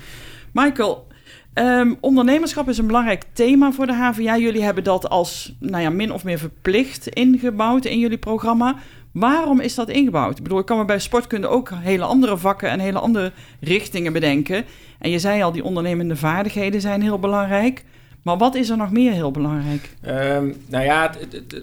Michael, 0.52 1.08
um, 1.54 1.98
ondernemerschap 2.02 2.70
is 2.70 2.78
een 2.78 2.88
belangrijk 2.88 3.24
thema 3.34 3.72
voor 3.72 3.86
de 3.86 3.94
HVA. 3.94 4.38
Jullie 4.38 4.64
hebben 4.64 4.84
dat 4.84 5.10
als 5.10 5.56
nou 5.60 5.84
ja, 5.84 5.90
min 5.90 6.14
of 6.14 6.24
meer 6.24 6.40
verplicht 6.40 7.08
ingebouwd 7.08 7.86
in 7.86 8.00
jullie 8.00 8.18
programma. 8.18 8.76
Waarom 9.12 9.60
is 9.60 9.76
dat 9.76 9.90
ingebouwd? 9.90 10.38
Ik 10.38 10.44
bedoel, 10.44 10.60
ik 10.60 10.66
kan 10.66 10.78
me 10.78 10.86
bij 10.86 11.00
sportkunde 11.00 11.48
ook 11.48 11.72
hele 11.74 12.04
andere 12.04 12.38
vakken 12.38 12.70
en 12.70 12.80
hele 12.80 13.00
andere 13.00 13.32
richtingen 13.60 14.14
bedenken. 14.14 14.66
En 15.00 15.10
je 15.10 15.20
zei 15.20 15.42
al, 15.42 15.52
die 15.52 15.64
ondernemende 15.64 16.16
vaardigheden 16.16 16.82
zijn 16.82 17.02
heel 17.02 17.20
belangrijk. 17.20 17.84
Maar 18.26 18.38
wat 18.38 18.56
is 18.56 18.70
er 18.70 18.78
nog 18.78 18.92
meer 18.92 19.12
heel 19.12 19.32
belangrijk? 19.32 19.90
Um, 20.08 20.56
nou 20.68 20.84
ja, 20.84 21.12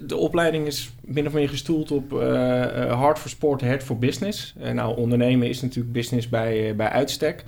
de, 0.05 0.15
opleiding 0.15 0.67
is 0.67 0.93
min 1.01 1.27
of 1.27 1.33
meer 1.33 1.49
gestoeld 1.49 1.91
op 1.91 2.13
uh, 2.13 2.19
hard 2.99 3.19
for 3.19 3.29
sport, 3.29 3.61
hard 3.61 3.83
for 3.83 3.97
business. 3.97 4.55
Uh, 4.61 4.71
nou, 4.71 4.97
ondernemen 4.97 5.49
is 5.49 5.61
natuurlijk 5.61 5.93
business 5.93 6.29
bij, 6.29 6.75
bij 6.75 6.89
uitstek. 6.89 7.43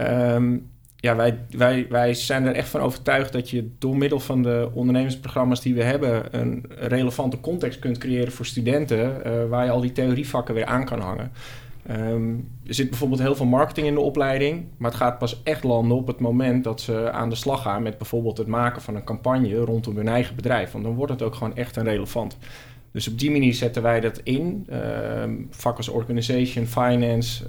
Um, 0.00 0.70
ja, 0.96 1.16
wij, 1.16 1.38
wij, 1.50 1.86
wij 1.88 2.14
zijn 2.14 2.46
er 2.46 2.54
echt 2.54 2.68
van 2.68 2.80
overtuigd 2.80 3.32
dat 3.32 3.50
je 3.50 3.70
door 3.78 3.96
middel 3.96 4.20
van 4.20 4.42
de 4.42 4.70
ondernemersprogramma's 4.72 5.60
die 5.60 5.74
we 5.74 5.82
hebben, 5.82 6.38
een 6.40 6.64
relevante 6.68 7.40
context 7.40 7.78
kunt 7.78 7.98
creëren 7.98 8.32
voor 8.32 8.46
studenten, 8.46 9.22
waar 9.48 9.64
je 9.64 9.70
al 9.70 9.80
die 9.80 9.92
theorievakken 9.92 10.54
weer 10.54 10.66
aan 10.66 10.84
kan 10.84 11.00
hangen. 11.00 11.32
Um, 11.90 12.48
er 12.66 12.74
zit 12.74 12.88
bijvoorbeeld 12.88 13.20
heel 13.20 13.34
veel 13.34 13.46
marketing 13.46 13.86
in 13.86 13.94
de 13.94 14.00
opleiding, 14.00 14.64
maar 14.76 14.90
het 14.90 15.00
gaat 15.00 15.18
pas 15.18 15.42
echt 15.42 15.64
landen 15.64 15.96
op 15.96 16.06
het 16.06 16.20
moment 16.20 16.64
dat 16.64 16.80
ze 16.80 17.10
aan 17.10 17.28
de 17.28 17.34
slag 17.34 17.62
gaan 17.62 17.82
met 17.82 17.98
bijvoorbeeld 17.98 18.38
het 18.38 18.46
maken 18.46 18.82
van 18.82 18.94
een 18.94 19.04
campagne 19.04 19.54
rondom 19.54 19.96
hun 19.96 20.08
eigen 20.08 20.36
bedrijf. 20.36 20.72
Want 20.72 20.84
dan 20.84 20.94
wordt 20.94 21.12
het 21.12 21.22
ook 21.22 21.34
gewoon 21.34 21.56
echt 21.56 21.76
een 21.76 21.84
relevant. 21.84 22.36
Dus 22.92 23.08
op 23.08 23.18
die 23.18 23.30
manier 23.30 23.54
zetten 23.54 23.82
wij 23.82 24.00
dat 24.00 24.20
in. 24.22 24.66
Um, 25.22 25.46
vak 25.50 25.76
als 25.76 25.88
organization, 25.88 26.66
finance, 26.66 27.44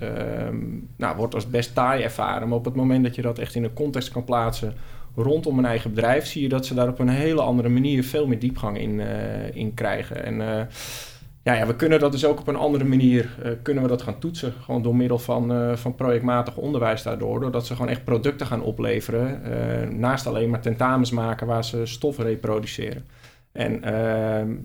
um, 0.48 0.88
nou, 0.96 1.17
wordt 1.17 1.36
als 1.36 1.50
best 1.50 1.75
taai 1.75 2.03
ervaren. 2.03 2.48
Maar 2.48 2.58
op 2.58 2.65
het 2.65 2.75
moment 2.75 3.03
dat 3.03 3.15
je 3.15 3.22
dat 3.22 3.39
echt 3.39 3.55
in 3.55 3.63
een 3.63 3.74
context 3.74 4.12
kan 4.12 4.24
plaatsen 4.24 4.74
rondom 5.15 5.58
een 5.58 5.65
eigen 5.65 5.89
bedrijf, 5.89 6.25
zie 6.25 6.41
je 6.41 6.50
dat 6.50 6.65
ze 6.65 6.74
daar 6.74 6.88
op 6.88 7.00
een 7.00 7.10
hele 7.10 7.41
andere 7.41 7.69
manier 7.69 8.03
veel 8.03 8.27
meer 8.27 8.39
diepgang 8.39 8.79
in, 8.79 9.01
in 9.53 9.74
krijgen. 9.74 10.25
En 10.25 10.39
uh, 10.39 10.62
ja, 11.53 11.60
ja, 11.60 11.68
we 11.68 11.75
kunnen 11.75 12.00
dat 12.00 12.12
dus 12.12 12.25
ook 12.25 12.39
op 12.39 12.48
een 12.48 12.56
andere 12.56 12.84
manier 12.84 13.29
uh, 13.46 13.51
kunnen 13.62 13.84
we 13.84 13.89
dat 13.89 14.01
gaan 14.01 14.20
toetsen. 14.20 14.53
Gewoon 14.62 14.82
door 14.82 14.96
middel 14.96 15.20
van, 15.20 15.77
van 15.77 15.96
projectmatig 15.96 16.58
onderwijs 16.58 17.03
daardoor. 17.03 17.39
Doordat 17.39 17.65
ze 17.65 17.75
gewoon 17.75 17.91
echt 17.91 18.03
producten 18.03 18.48
gaan 18.48 18.62
opleveren. 18.62 20.00
naast 20.00 20.27
alleen 20.27 20.50
maar 20.50 20.62
tentamens 20.62 21.12
maken 21.12 21.48
waar 21.48 21.65
ze 21.65 21.86
stoffen 21.86 22.24
reproduceren. 22.24 23.06
En 23.51 23.84
ehm, 23.84 24.56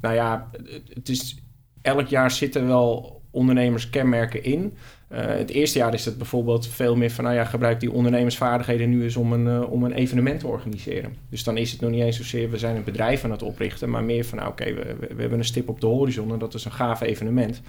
nou 0.00 0.14
ja, 0.14 0.50
het 0.94 1.08
is, 1.08 1.42
elk 1.82 2.06
jaar 2.06 2.30
zitten 2.30 2.66
wel 2.66 3.22
ondernemerskenmerken 3.30 4.44
in. 4.44 4.76
Uh, 5.12 5.18
het 5.26 5.50
eerste 5.50 5.78
jaar 5.78 5.94
is 5.94 6.04
het 6.04 6.18
bijvoorbeeld 6.18 6.66
veel 6.66 6.96
meer 6.96 7.10
van, 7.10 7.24
nou 7.24 7.36
ja, 7.36 7.44
gebruik 7.44 7.80
die 7.80 7.92
ondernemersvaardigheden 7.92 8.90
nu 8.90 9.02
eens 9.02 9.16
om 9.16 9.32
een, 9.32 9.46
uh, 9.46 9.72
om 9.72 9.84
een 9.84 9.92
evenement 9.92 10.40
te 10.40 10.46
organiseren. 10.46 11.16
Dus 11.28 11.44
dan 11.44 11.56
is 11.56 11.72
het 11.72 11.80
nog 11.80 11.90
niet 11.90 12.02
eens 12.02 12.16
zozeer, 12.16 12.50
we 12.50 12.58
zijn 12.58 12.76
een 12.76 12.84
bedrijf 12.84 13.24
aan 13.24 13.30
het 13.30 13.42
oprichten, 13.42 13.90
maar 13.90 14.04
meer 14.04 14.24
van, 14.24 14.38
nou 14.38 14.50
oké, 14.50 14.62
okay, 14.62 14.74
we, 14.74 14.96
we, 15.14 15.20
hebben 15.20 15.38
een 15.38 15.44
stip 15.44 15.68
op 15.68 15.80
de 15.80 15.86
horizon 15.86 16.32
en 16.32 16.38
dat 16.38 16.54
is 16.54 16.64
een 16.64 16.72
gaaf 16.72 17.00
evenement 17.00 17.62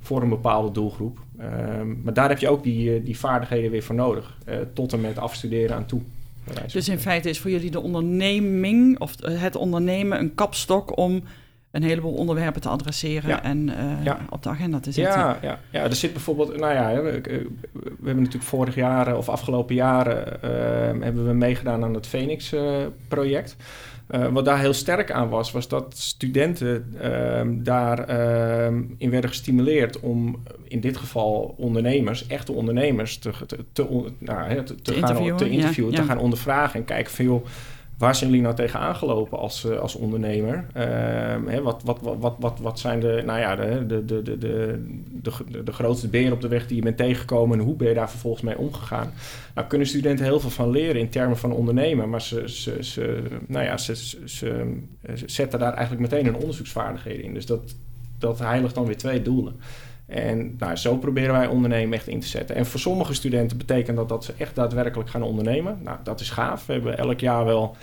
voor 0.00 0.22
een 0.22 0.28
bepaalde 0.28 0.70
doelgroep. 0.70 1.18
Uh, 1.40 1.46
maar 2.02 2.14
daar 2.14 2.28
heb 2.28 2.38
je 2.38 2.48
ook 2.48 2.62
die, 2.62 2.94
eh, 2.94 3.04
die 3.04 3.18
vaardigheden 3.18 3.70
weer 3.70 3.82
voor 3.82 3.94
nodig, 3.94 4.38
tot 4.72 4.92
en 4.92 5.00
met 5.00 5.18
afstuderen 5.18 5.76
aan 5.76 5.86
toe. 5.86 6.00
Dus 6.72 6.88
in 6.88 6.98
feite 6.98 7.28
is 7.28 7.40
voor 7.40 7.50
jullie 7.50 7.70
de 7.70 7.80
onderneming 7.80 8.98
of 8.98 9.14
het 9.22 9.56
ondernemen 9.56 10.18
een 10.18 10.34
kapstok 10.34 10.98
om 10.98 11.22
een 11.76 11.82
heleboel 11.82 12.12
onderwerpen 12.12 12.60
te 12.60 12.68
adresseren 12.68 13.42
en 13.42 13.68
uh, 14.04 14.12
op 14.30 14.42
de 14.42 14.48
agenda 14.48 14.80
te 14.80 14.92
zetten. 14.92 15.20
Ja, 15.20 15.38
ja, 15.42 15.58
ja, 15.70 15.82
er 15.82 15.94
zit 15.94 16.12
bijvoorbeeld, 16.12 16.56
nou 16.56 16.74
ja, 16.74 17.02
we, 17.02 17.20
we 17.72 18.04
hebben 18.04 18.22
natuurlijk 18.22 18.44
vorig 18.44 18.74
jaar 18.74 19.16
of 19.16 19.28
afgelopen 19.28 19.74
jaren 19.74 20.38
uh, 20.44 21.02
hebben 21.02 21.26
we 21.26 21.32
meegedaan 21.32 21.84
aan 21.84 21.94
het 21.94 22.06
Phoenix-project. 22.06 23.56
Uh, 24.10 24.26
wat 24.26 24.44
daar 24.44 24.58
heel 24.58 24.72
sterk 24.72 25.10
aan 25.10 25.28
was, 25.28 25.52
was 25.52 25.68
dat 25.68 25.96
studenten 25.96 26.94
ehm, 27.00 27.62
daarin 27.62 28.06
ehm, 28.06 28.82
in 28.98 29.10
werden 29.10 29.30
gestimuleerd 29.30 30.00
om 30.00 30.42
in 30.64 30.80
dit 30.80 30.96
geval 30.96 31.54
ondernemers, 31.58 32.26
echte 32.26 32.52
ondernemers, 32.52 33.18
te, 33.18 33.30
te, 33.46 33.64
te, 33.72 34.12
nou, 34.18 34.64
te, 34.64 34.74
te 34.74 34.92
gaan 34.92 35.00
interviewen, 35.00 35.36
te, 35.36 35.50
interviewen, 35.50 35.94
te 35.94 36.02
gaan 36.02 36.18
ondervragen 36.18 36.80
en 36.80 36.86
kijken 36.86 37.12
van 37.12 37.24
joh 37.24 37.46
Waar 37.98 38.14
zijn 38.14 38.30
jullie 38.30 38.44
nou 38.44 38.56
tegen 38.56 38.80
aangelopen 38.80 39.38
als, 39.38 39.64
uh, 39.64 39.78
als 39.78 39.94
ondernemer? 39.94 40.66
Uh, 40.76 40.82
hè, 41.46 41.62
wat, 41.62 41.82
wat, 41.84 41.98
wat, 42.00 42.36
wat, 42.38 42.58
wat 42.60 42.78
zijn 42.78 43.00
de, 43.00 43.22
nou 43.26 43.38
ja, 43.38 43.56
de, 43.56 43.86
de, 43.86 44.04
de, 44.04 44.38
de, 44.38 45.62
de, 45.64 45.72
grootste 45.72 46.08
beren 46.08 46.32
op 46.32 46.40
de 46.40 46.48
weg 46.48 46.66
die 46.66 46.76
je 46.76 46.82
bent 46.82 46.96
tegengekomen 46.96 47.58
en 47.58 47.64
hoe 47.64 47.76
ben 47.76 47.88
je 47.88 47.94
daar 47.94 48.10
vervolgens 48.10 48.42
mee 48.42 48.58
omgegaan? 48.58 49.12
Nou, 49.54 49.66
kunnen 49.66 49.86
studenten 49.86 50.24
heel 50.24 50.40
veel 50.40 50.50
van 50.50 50.70
leren 50.70 51.00
in 51.00 51.08
termen 51.08 51.36
van 51.36 51.52
ondernemen, 51.52 52.08
maar 52.08 52.22
ze, 52.22 52.42
ze, 52.80 53.22
nou 53.46 53.64
ja, 53.64 53.76
ze, 53.76 53.96
ze, 53.96 54.18
ze, 54.24 54.76
zetten 55.26 55.58
daar 55.58 55.72
eigenlijk 55.72 56.10
meteen 56.10 56.26
een 56.26 56.40
onderzoeksvaardigheden 56.40 57.24
in. 57.24 57.34
Dus 57.34 57.46
dat, 57.46 57.74
dat 58.18 58.38
heiligt 58.38 58.74
dan 58.74 58.86
weer 58.86 58.96
twee 58.96 59.22
doelen. 59.22 59.56
En 60.06 60.54
nou, 60.58 60.76
zo 60.76 60.96
proberen 60.96 61.32
wij 61.32 61.46
ondernemen 61.46 61.98
echt 61.98 62.08
in 62.08 62.20
te 62.20 62.26
zetten. 62.26 62.56
En 62.56 62.66
voor 62.66 62.80
sommige 62.80 63.14
studenten 63.14 63.58
betekent 63.58 63.96
dat 63.96 64.08
dat 64.08 64.24
ze 64.24 64.34
echt 64.38 64.54
daadwerkelijk 64.54 65.10
gaan 65.10 65.22
ondernemen. 65.22 65.78
Nou, 65.82 65.98
dat 66.02 66.20
is 66.20 66.30
gaaf. 66.30 66.66
We 66.66 66.72
hebben 66.72 66.98
elk 66.98 67.20
jaar 67.20 67.44
wel, 67.44 67.76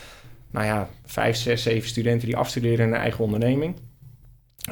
nou 0.51 0.65
ja, 0.65 0.89
vijf, 1.05 1.35
zes, 1.35 1.63
zeven 1.63 1.89
studenten 1.89 2.27
die 2.27 2.37
afstuderen 2.37 2.85
in 2.85 2.93
een 2.93 2.99
eigen 2.99 3.23
onderneming. 3.23 3.75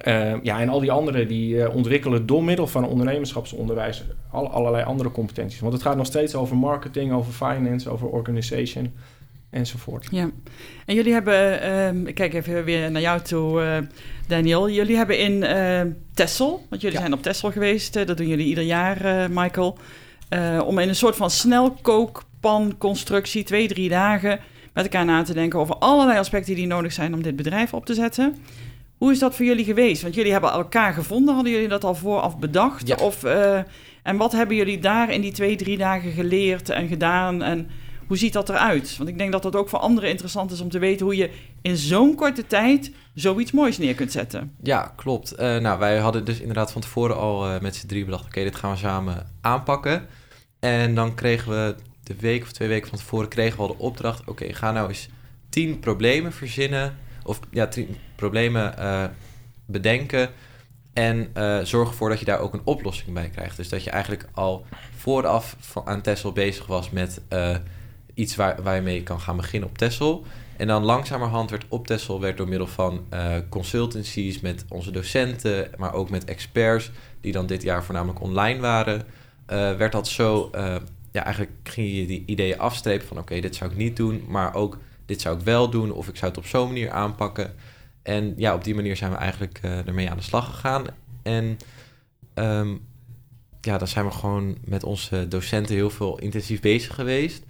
Uh, 0.07 0.43
ja, 0.43 0.59
en 0.59 0.69
al 0.69 0.79
die 0.79 0.91
anderen 0.91 1.27
die 1.27 1.55
uh, 1.55 1.75
ontwikkelen 1.75 2.25
door 2.25 2.43
middel 2.43 2.67
van 2.67 2.87
ondernemerschapsonderwijs 2.87 4.03
al, 4.29 4.49
allerlei 4.51 4.83
andere 4.83 5.11
competenties. 5.11 5.59
Want 5.59 5.73
het 5.73 5.81
gaat 5.81 5.95
nog 5.95 6.05
steeds 6.05 6.35
over 6.35 6.57
marketing, 6.57 7.13
over 7.13 7.33
finance, 7.33 7.89
over 7.89 8.07
organization 8.07 8.93
enzovoort. 9.51 10.07
Ja, 10.11 10.29
en 10.85 10.95
jullie 10.95 11.13
hebben, 11.13 11.63
uh, 11.63 11.93
ik 12.07 12.15
kijk 12.15 12.33
even 12.33 12.63
weer 12.63 12.91
naar 12.91 13.01
jou 13.01 13.21
toe, 13.21 13.61
uh, 13.61 13.77
Daniel. 14.27 14.69
Jullie 14.69 14.95
hebben 14.95 15.19
in 15.19 15.31
uh, 15.31 15.81
Tessel, 16.13 16.65
want 16.69 16.81
jullie 16.81 16.97
ja. 16.97 17.01
zijn 17.01 17.13
op 17.13 17.21
Tessel 17.21 17.51
geweest, 17.51 17.93
dat 17.93 18.17
doen 18.17 18.27
jullie 18.27 18.45
ieder 18.45 18.63
jaar, 18.63 19.31
Michael, 19.31 19.77
om 20.65 20.79
in 20.79 20.89
een 20.89 20.95
soort 20.95 21.15
van 21.15 21.29
snelkookpanconstructie, 21.29 23.43
twee, 23.43 23.67
drie 23.67 23.89
dagen, 23.89 24.39
met 24.73 24.83
elkaar 24.83 25.05
na 25.05 25.23
te 25.23 25.33
denken 25.33 25.59
over 25.59 25.75
allerlei 25.75 26.19
aspecten 26.19 26.55
die 26.55 26.67
nodig 26.67 26.93
zijn 26.93 27.13
om 27.13 27.23
dit 27.23 27.35
bedrijf 27.35 27.73
op 27.73 27.85
te 27.85 27.93
zetten. 27.93 28.35
Hoe 28.97 29.11
is 29.11 29.19
dat 29.19 29.35
voor 29.35 29.45
jullie 29.45 29.65
geweest? 29.65 30.01
Want 30.01 30.15
jullie 30.15 30.31
hebben 30.31 30.51
elkaar 30.51 30.93
gevonden. 30.93 31.35
Hadden 31.35 31.53
jullie 31.53 31.67
dat 31.67 31.83
al 31.83 31.95
vooraf 31.95 32.39
bedacht? 32.39 32.87
Ja. 32.87 32.95
Of, 32.95 33.23
en 34.03 34.17
wat 34.17 34.31
hebben 34.31 34.55
jullie 34.55 34.79
daar 34.79 35.11
in 35.11 35.21
die 35.21 35.31
twee, 35.31 35.55
drie 35.55 35.77
dagen 35.77 36.11
geleerd 36.11 36.69
en 36.69 36.87
gedaan? 36.87 37.43
En 37.43 37.69
hoe 38.11 38.19
ziet 38.19 38.33
dat 38.33 38.49
eruit? 38.49 38.97
Want 38.97 39.09
ik 39.09 39.17
denk 39.17 39.31
dat 39.31 39.43
dat 39.43 39.55
ook 39.55 39.69
voor 39.69 39.79
anderen 39.79 40.09
interessant 40.09 40.51
is 40.51 40.61
om 40.61 40.69
te 40.69 40.79
weten 40.79 41.05
hoe 41.05 41.15
je 41.15 41.29
in 41.61 41.77
zo'n 41.77 42.15
korte 42.15 42.47
tijd 42.47 42.91
zoiets 43.13 43.51
moois 43.51 43.77
neer 43.77 43.95
kunt 43.95 44.11
zetten. 44.11 44.55
Ja, 44.63 44.93
klopt. 44.95 45.33
Uh, 45.33 45.57
nou, 45.57 45.79
wij 45.79 45.97
hadden 45.97 46.25
dus 46.25 46.39
inderdaad 46.39 46.71
van 46.71 46.81
tevoren 46.81 47.15
al 47.15 47.47
uh, 47.47 47.59
met 47.59 47.75
z'n 47.75 47.87
drie 47.87 48.05
bedacht: 48.05 48.25
oké, 48.25 48.43
dit 48.43 48.55
gaan 48.55 48.71
we 48.71 48.77
samen 48.77 49.27
aanpakken. 49.41 50.07
En 50.59 50.95
dan 50.95 51.15
kregen 51.15 51.51
we 51.51 51.75
de 52.03 52.15
week 52.15 52.41
of 52.41 52.51
twee 52.51 52.67
weken 52.67 52.89
van 52.89 52.97
tevoren 52.97 53.27
kregen 53.27 53.55
we 53.55 53.61
al 53.61 53.67
de 53.67 53.83
opdracht: 53.83 54.27
oké, 54.27 54.53
ga 54.53 54.71
nou 54.71 54.87
eens 54.87 55.09
tien 55.49 55.79
problemen 55.79 56.33
verzinnen. 56.33 56.97
Of 57.23 57.39
ja, 57.49 57.67
tien 57.67 57.95
problemen 58.15 58.73
uh, 58.79 59.03
bedenken. 59.65 60.29
En 60.93 61.31
zorg 61.63 61.89
ervoor 61.89 62.09
dat 62.09 62.19
je 62.19 62.25
daar 62.25 62.39
ook 62.39 62.53
een 62.53 62.61
oplossing 62.63 63.13
bij 63.13 63.29
krijgt. 63.29 63.57
Dus 63.57 63.69
dat 63.69 63.83
je 63.83 63.89
eigenlijk 63.89 64.27
al 64.33 64.65
vooraf 64.97 65.55
van, 65.59 65.85
aan 65.85 66.01
Tesla 66.01 66.31
bezig 66.31 66.65
was 66.65 66.89
met 66.89 67.21
iets 68.13 68.35
waar, 68.35 68.63
waar 68.63 68.75
je 68.75 68.81
mee 68.81 69.03
kan 69.03 69.19
gaan 69.19 69.37
beginnen 69.37 69.69
op 69.69 69.77
Tessel. 69.77 70.23
En 70.57 70.67
dan 70.67 70.83
langzamerhand 70.83 71.49
werd 71.49 71.65
op 71.67 71.87
Tessel 71.87 72.19
werd 72.19 72.37
door 72.37 72.47
middel 72.47 72.67
van 72.67 73.05
uh, 73.13 73.35
consultancies 73.49 74.39
met 74.39 74.65
onze 74.69 74.91
docenten, 74.91 75.69
maar 75.77 75.93
ook 75.93 76.09
met 76.09 76.25
experts, 76.25 76.91
die 77.21 77.31
dan 77.31 77.45
dit 77.45 77.61
jaar 77.61 77.83
voornamelijk 77.83 78.21
online 78.21 78.59
waren, 78.59 78.99
uh, 79.01 79.05
werd 79.75 79.91
dat 79.91 80.07
zo, 80.07 80.49
uh, 80.55 80.75
ja, 81.11 81.23
eigenlijk 81.23 81.51
ging 81.63 81.95
je 81.95 82.05
die 82.05 82.23
ideeën 82.25 82.59
afstrepen 82.59 83.07
van 83.07 83.17
oké, 83.17 83.39
dit 83.39 83.55
zou 83.55 83.71
ik 83.71 83.77
niet 83.77 83.95
doen, 83.95 84.23
maar 84.27 84.53
ook 84.53 84.77
dit 85.05 85.21
zou 85.21 85.37
ik 85.37 85.43
wel 85.43 85.69
doen, 85.69 85.91
of 85.91 86.07
ik 86.07 86.15
zou 86.15 86.31
het 86.31 86.39
op 86.39 86.47
zo'n 86.47 86.67
manier 86.67 86.91
aanpakken. 86.91 87.53
En 88.03 88.33
ja, 88.37 88.53
op 88.53 88.63
die 88.63 88.75
manier 88.75 88.95
zijn 88.95 89.11
we 89.11 89.17
eigenlijk 89.17 89.59
ermee 89.61 90.09
aan 90.09 90.17
de 90.17 90.23
slag 90.23 90.45
gegaan. 90.45 90.85
En 91.21 91.57
um, 92.35 92.81
ja, 93.61 93.77
dan 93.77 93.87
zijn 93.87 94.05
we 94.05 94.11
gewoon 94.11 94.57
met 94.65 94.83
onze 94.83 95.27
docenten 95.27 95.75
heel 95.75 95.89
veel 95.89 96.19
intensief 96.19 96.59
bezig 96.59 96.95
geweest. 96.95 97.43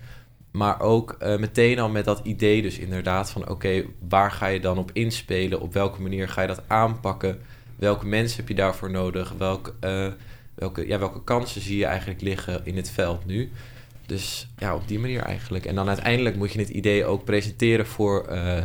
Maar 0.51 0.81
ook 0.81 1.17
uh, 1.21 1.37
meteen 1.37 1.79
al 1.79 1.89
met 1.89 2.05
dat 2.05 2.21
idee 2.23 2.61
dus 2.61 2.77
inderdaad 2.77 3.31
van... 3.31 3.49
oké, 3.49 3.83
waar 4.09 4.31
ga 4.31 4.47
je 4.47 4.59
dan 4.59 4.77
op 4.77 4.89
inspelen? 4.93 5.61
Op 5.61 5.73
welke 5.73 6.01
manier 6.01 6.29
ga 6.29 6.41
je 6.41 6.47
dat 6.47 6.63
aanpakken? 6.67 7.41
Welke 7.75 8.05
mensen 8.05 8.37
heb 8.37 8.47
je 8.47 8.55
daarvoor 8.55 8.91
nodig? 8.91 9.33
Welk, 9.37 9.75
uh, 9.83 10.07
welke, 10.53 10.87
ja, 10.87 10.99
welke 10.99 11.23
kansen 11.23 11.61
zie 11.61 11.77
je 11.77 11.85
eigenlijk 11.85 12.21
liggen 12.21 12.61
in 12.63 12.75
het 12.75 12.89
veld 12.89 13.25
nu? 13.25 13.51
Dus 14.05 14.47
ja, 14.57 14.75
op 14.75 14.87
die 14.87 14.99
manier 14.99 15.21
eigenlijk. 15.21 15.65
En 15.65 15.75
dan 15.75 15.87
uiteindelijk 15.87 16.35
moet 16.35 16.51
je 16.51 16.59
het 16.59 16.69
idee 16.69 17.05
ook 17.05 17.23
presenteren 17.23 17.85
voor, 17.85 18.27
uh, 18.31 18.61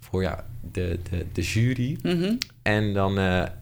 voor 0.00 0.22
ja, 0.22 0.46
de, 0.72 0.98
de, 1.10 1.26
de 1.32 1.42
jury. 1.42 1.98
Mm 2.02 2.22
-hmm. 2.22 2.38
En 2.62 2.92
dan 2.92 3.14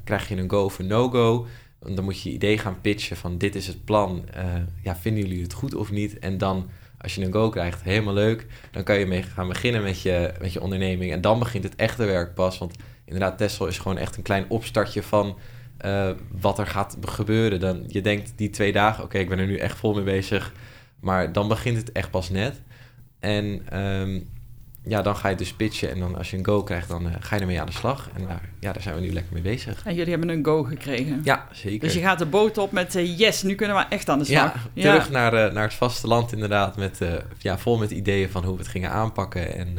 krijg 0.05 0.29
je 0.29 0.37
een 0.37 0.51
go 0.51 0.65
of 0.65 0.79
no-go... 0.79 1.47
Dan 1.95 2.05
moet 2.05 2.23
je 2.23 2.29
je 2.29 2.35
idee 2.35 2.59
gaan 2.59 2.81
pitchen 2.81 3.17
van 3.17 3.39
dit 3.39 3.55
is 3.55 3.67
het 3.67 3.85
plan. 3.85 4.25
ja, 4.83 4.97
vinden 4.97 5.23
jullie 5.23 5.43
het 5.43 5.53
goed 5.53 5.75
of 5.75 5.91
niet? 5.91 6.19
En 6.19 6.39
dan 6.39 6.69
als 6.99 7.15
je 7.15 7.25
een 7.25 7.33
go 7.33 7.49
krijgt, 7.49 7.83
helemaal 7.83 8.15
leuk. 8.15 8.47
Dan 8.71 8.83
kan 8.83 8.99
je 8.99 9.07
mee 9.07 9.23
gaan 9.23 9.49
beginnen 9.49 9.83
met 9.83 10.03
je, 10.03 10.33
met 10.41 10.53
je 10.53 10.61
onderneming. 10.61 11.13
En 11.13 11.21
dan 11.21 11.39
begint 11.39 11.65
het 11.65 11.77
echte 11.77 12.05
werk 12.05 12.35
pas. 12.35 12.59
Want 12.59 12.77
inderdaad, 13.05 13.39
Tesla 13.39 13.67
is 13.67 13.79
gewoon 13.79 13.99
echt 13.99 14.17
een 14.17 14.23
klein 14.23 14.45
opstartje 14.49 15.03
van 15.03 15.39
eh, 15.79 16.11
wat 16.41 16.59
er 16.59 16.67
gaat 16.67 16.97
gebeuren. 17.01 17.61
Dan, 17.61 17.85
je 17.87 18.01
denkt 18.01 18.33
die 18.37 18.51
twee 18.51 18.73
dagen, 18.73 19.05
oké, 19.05 19.19
ik 19.19 19.29
ben 19.29 19.39
er 19.39 19.47
nu 19.47 19.57
echt 19.57 19.79
vol 19.79 19.95
mee 19.95 20.05
bezig. 20.05 20.53
Maar 21.01 21.33
dan 21.33 21.49
begint 21.49 21.77
het 21.77 21.93
echt 21.93 22.11
pas 22.11 22.31
net. 22.31 22.63
En 23.21 23.63
ehm, 23.69 24.21
ja, 24.89 25.03
dan 25.03 25.17
ga 25.17 25.29
je 25.29 25.37
dus 25.37 25.53
pitchen. 25.53 25.91
En 25.91 25.99
dan 25.99 26.17
als 26.17 26.31
je 26.31 26.37
een 26.37 26.45
go 26.45 26.63
krijgt, 26.63 26.89
dan 26.89 27.07
eh, 27.07 27.15
ga 27.21 27.35
je 27.35 27.41
ermee 27.41 27.61
aan 27.61 27.67
de 27.67 27.73
slag. 27.73 28.11
En 28.15 28.27
daar, 28.27 28.49
ja, 28.61 28.73
daar 28.73 28.83
zijn 28.83 28.95
we 28.95 29.01
nu 29.01 29.13
lekker 29.13 29.33
mee 29.33 29.43
bezig. 29.43 29.83
En 29.85 29.95
jullie 29.95 30.11
hebben 30.11 30.29
een 30.29 30.45
go 30.45 30.63
gekregen. 30.63 31.21
Ja, 31.25 31.49
zeker. 31.53 31.81
Dus 31.81 31.95
je 31.95 32.01
gaat 32.01 32.19
de 32.19 32.27
boot 32.27 32.59
op 32.59 32.73
met 32.73 32.95
eh, 32.95 33.19
yes, 33.19 33.43
nu 33.43 33.55
kunnen 33.55 33.77
we 33.77 33.85
echt 33.89 34.09
aan 34.09 34.19
de 34.19 34.31
ja, 34.31 34.49
slag. 34.49 34.69
terug 34.75 35.11
Naar, 35.11 35.35
eh, 35.35 35.53
naar 35.53 35.63
het 35.63 35.75
vasteland 35.75 36.33
inderdaad. 36.33 36.77
Met, 36.77 36.99
ja, 37.39 37.59
vol 37.59 37.79
met 37.79 37.91
ideeën 37.91 38.31
van 38.31 38.45
hoe 38.45 38.53
we 38.53 38.59
het 38.59 38.69
gingen 38.69 38.91
aanpakken. 38.91 39.55
En 39.55 39.79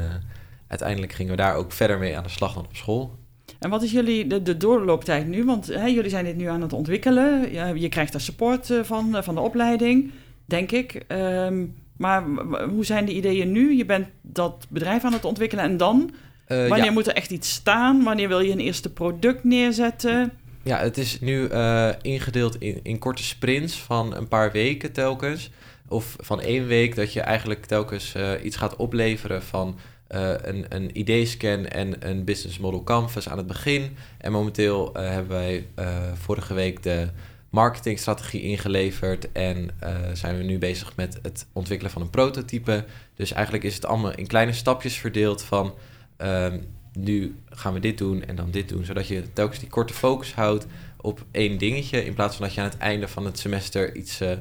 uiteindelijk 0.68 1.14
gingen 1.14 1.32
we 1.32 1.38
daar 1.38 1.56
ook 1.56 1.72
verder 1.72 1.98
mee 1.98 2.18
aan 2.18 2.24
de 2.24 2.30
slag 2.30 2.54
dan 2.54 2.66
op 2.66 2.76
school. 2.76 3.16
En 3.60 3.70
wat 3.70 3.84
is 3.84 3.92
jullie 3.92 4.28
de, 4.28 4.42
de 4.42 4.58
doorlooptijd 4.58 5.28
nu? 5.28 5.46
Want 5.46 5.68
hè, 5.68 5.86
jullie 5.86 6.10
zijn 6.10 6.26
dit 6.26 6.36
nu 6.36 6.46
aan 6.46 6.62
het 6.62 6.74
ontwikkelen. 6.74 7.52
Ja, 7.52 7.68
je 7.68 7.90
krijgt 7.90 8.12
daar 8.12 8.22
support 8.22 8.74
van, 8.84 9.24
van 9.24 9.36
de 9.36 9.42
opleiding, 9.42 10.12
denk 10.46 10.72
ik. 10.72 11.04
Ehm, 11.08 11.66
maar 11.98 12.24
hoe 12.70 12.86
zijn 12.86 13.06
de 13.06 13.14
ideeën 13.14 13.52
nu? 13.52 13.76
Je 13.76 13.86
bent 13.86 14.08
dat 14.22 14.66
bedrijf 14.70 15.04
aan 15.04 15.14
het 15.14 15.26
ontwikkelen 15.26 15.64
en 15.64 15.78
dan? 15.78 16.12
Eh, 16.48 16.68
Wanneer 16.68 16.86
ja. 16.86 16.92
moet 16.92 17.08
er 17.08 17.14
echt 17.14 17.32
iets 17.32 17.54
staan? 17.54 18.04
Wanneer 18.04 18.28
wil 18.28 18.40
je 18.40 18.52
een 18.52 18.60
eerste 18.60 18.94
product 18.94 19.44
neerzetten? 19.44 20.32
Ja, 20.64 20.78
het 20.78 20.98
is 20.98 21.20
nu 21.20 21.48
eh, 21.48 21.90
ingedeeld 22.02 22.56
in, 22.60 22.80
in 22.84 23.00
korte 23.00 23.24
sprints 23.24 23.82
van 23.82 24.16
een 24.16 24.28
paar 24.28 24.52
weken 24.52 24.92
telkens. 24.92 25.52
Of 25.88 26.16
van 26.20 26.42
één 26.42 26.68
week 26.68 26.96
dat 26.96 27.14
je 27.14 27.22
eigenlijk 27.22 27.66
telkens 27.66 28.16
eh, 28.16 28.32
iets 28.44 28.56
gaat 28.56 28.76
opleveren 28.76 29.44
van 29.44 29.80
een, 30.08 30.66
een 30.70 31.00
ideescan 31.00 31.66
en 31.66 32.10
een 32.10 32.24
business 32.24 32.60
model 32.60 32.84
canvas 32.84 33.30
aan 33.30 33.38
het 33.38 33.48
begin. 33.48 33.98
En 34.18 34.32
momenteel 34.32 34.90
hebben 34.94 35.38
wij 35.38 35.68
vorige 36.14 36.54
week 36.54 36.84
de 36.84 37.08
marketingstrategie 37.50 38.42
ingeleverd 38.42 39.32
en 39.32 39.70
eh, 39.80 39.96
zijn 40.14 40.38
we 40.38 40.44
nu 40.44 40.58
bezig 40.58 40.96
met 40.96 41.20
het 41.22 41.48
ontwikkelen 41.54 41.92
van 41.92 42.02
een 42.02 42.10
prototype. 42.10 42.86
Dus 43.16 43.32
eigenlijk 43.32 43.64
is 43.64 43.76
het 43.76 43.86
allemaal 43.86 44.16
in 44.16 44.28
kleine 44.28 44.54
stapjes 44.54 44.98
verdeeld 44.98 45.44
van 45.44 45.74
ehm, 46.18 46.60
nu 46.94 47.36
gaan 47.50 47.74
we 47.74 47.80
dit 47.80 47.98
doen 47.98 48.24
en 48.24 48.36
dan 48.36 48.52
dit 48.52 48.70
doen, 48.70 48.86
zodat 48.86 49.08
je 49.08 49.34
telkens 49.34 49.60
die 49.60 49.70
korte 49.70 49.94
focus 49.94 50.34
houdt 50.34 50.66
op 50.98 51.26
één 51.32 51.58
dingetje, 51.58 52.06
in 52.06 52.14
plaats 52.14 52.36
van 52.36 52.46
dat 52.46 52.56
je 52.56 52.62
aan 52.62 52.70
het 52.70 52.78
einde 52.78 53.08
van 53.08 53.26
het 53.26 53.40
semester 53.40 53.96
iets 53.96 54.20
eh, 54.20 54.32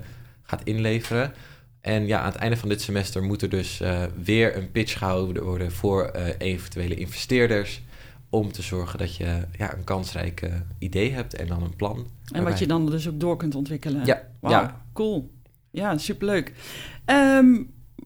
gaat 0.42 0.62
inleveren. 0.64 1.32
En 1.80 2.06
ja, 2.06 2.20
aan 2.20 2.32
het 2.32 2.40
einde 2.40 2.56
van 2.56 2.68
dit 2.68 2.82
semester 2.82 3.22
moet 3.22 3.42
er 3.42 3.48
dus 3.48 3.80
eh, 3.80 4.02
weer 4.22 4.56
een 4.56 4.70
pitch 4.70 4.98
gehouden 4.98 5.42
worden 5.42 5.72
voor 5.72 6.10
eventuele 6.38 6.94
investeerders. 6.94 7.82
Om 8.36 8.52
te 8.52 8.62
zorgen 8.62 8.98
dat 8.98 9.16
je 9.16 9.46
ja, 9.58 9.74
een 9.76 9.84
kansrijk 9.84 10.50
idee 10.78 11.12
hebt 11.12 11.34
en 11.34 11.46
dan 11.46 11.62
een 11.62 11.76
plan. 11.76 12.06
En 12.32 12.44
wat 12.44 12.58
je 12.58 12.66
dan 12.66 12.90
dus 12.90 13.08
ook 13.08 13.20
door 13.20 13.36
kunt 13.36 13.54
ontwikkelen. 13.54 14.04
Ja, 14.04 14.22
ja. 14.40 14.82
cool. 14.92 15.30
Ja, 15.70 15.98
superleuk. 15.98 16.52
Ehm, 17.04 17.54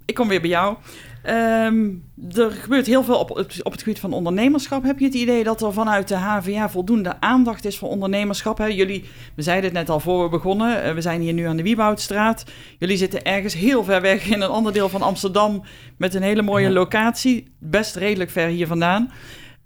ik 0.05 0.14
kom 0.14 0.29
weer 0.29 0.40
bij 0.40 0.51
jou. 0.51 0.77
Ehm, 1.23 1.88
er 2.37 2.51
gebeurt 2.51 2.87
heel 2.87 3.05
veel 3.05 3.19
op, 3.19 3.31
op, 3.62 3.73
het 3.73 3.83
gebied 3.83 4.01
van 4.01 4.12
ondernemerschap. 4.12 4.83
Heb 4.83 4.99
je 4.99 5.05
het 5.05 5.14
idee 5.14 5.45
dat 5.45 5.62
er 5.62 5.73
vanuit 5.73 6.09
de 6.09 6.14
HVA 6.14 6.69
voldoende 6.69 7.21
aandacht 7.21 7.64
is 7.64 7.79
voor 7.79 7.88
ondernemerschap? 7.88 8.59
Hè? 8.59 8.66
Jullie, 8.66 9.05
we 9.35 9.43
zeiden 9.43 9.64
het 9.64 9.79
net 9.79 9.88
al 9.88 10.01
voor 10.01 10.23
we 10.23 10.29
begonnen, 10.29 10.83
eh, 10.83 10.95
we 10.95 11.01
zijn 11.01 11.21
hier 11.21 11.33
nu 11.33 11.45
aan 11.45 11.57
de 11.57 11.62
Wieboudstraat. 11.62 12.45
Jullie 12.79 12.97
zitten 12.97 13.23
ergens 13.23 13.55
heel 13.55 13.85
ver 13.85 14.01
weg 14.01 14.27
in 14.27 14.40
een 14.40 14.49
ander 14.49 14.73
deel 14.73 14.88
van 14.88 15.03
Amsterdam 15.03 15.62
met 15.97 16.14
een 16.14 16.23
hele 16.23 16.43
mooie 16.43 16.71
locatie. 16.71 17.53
Best 17.59 17.97
redelijk 17.97 18.31
ver 18.31 18.49
hier 18.49 18.66
vandaan. 18.66 19.11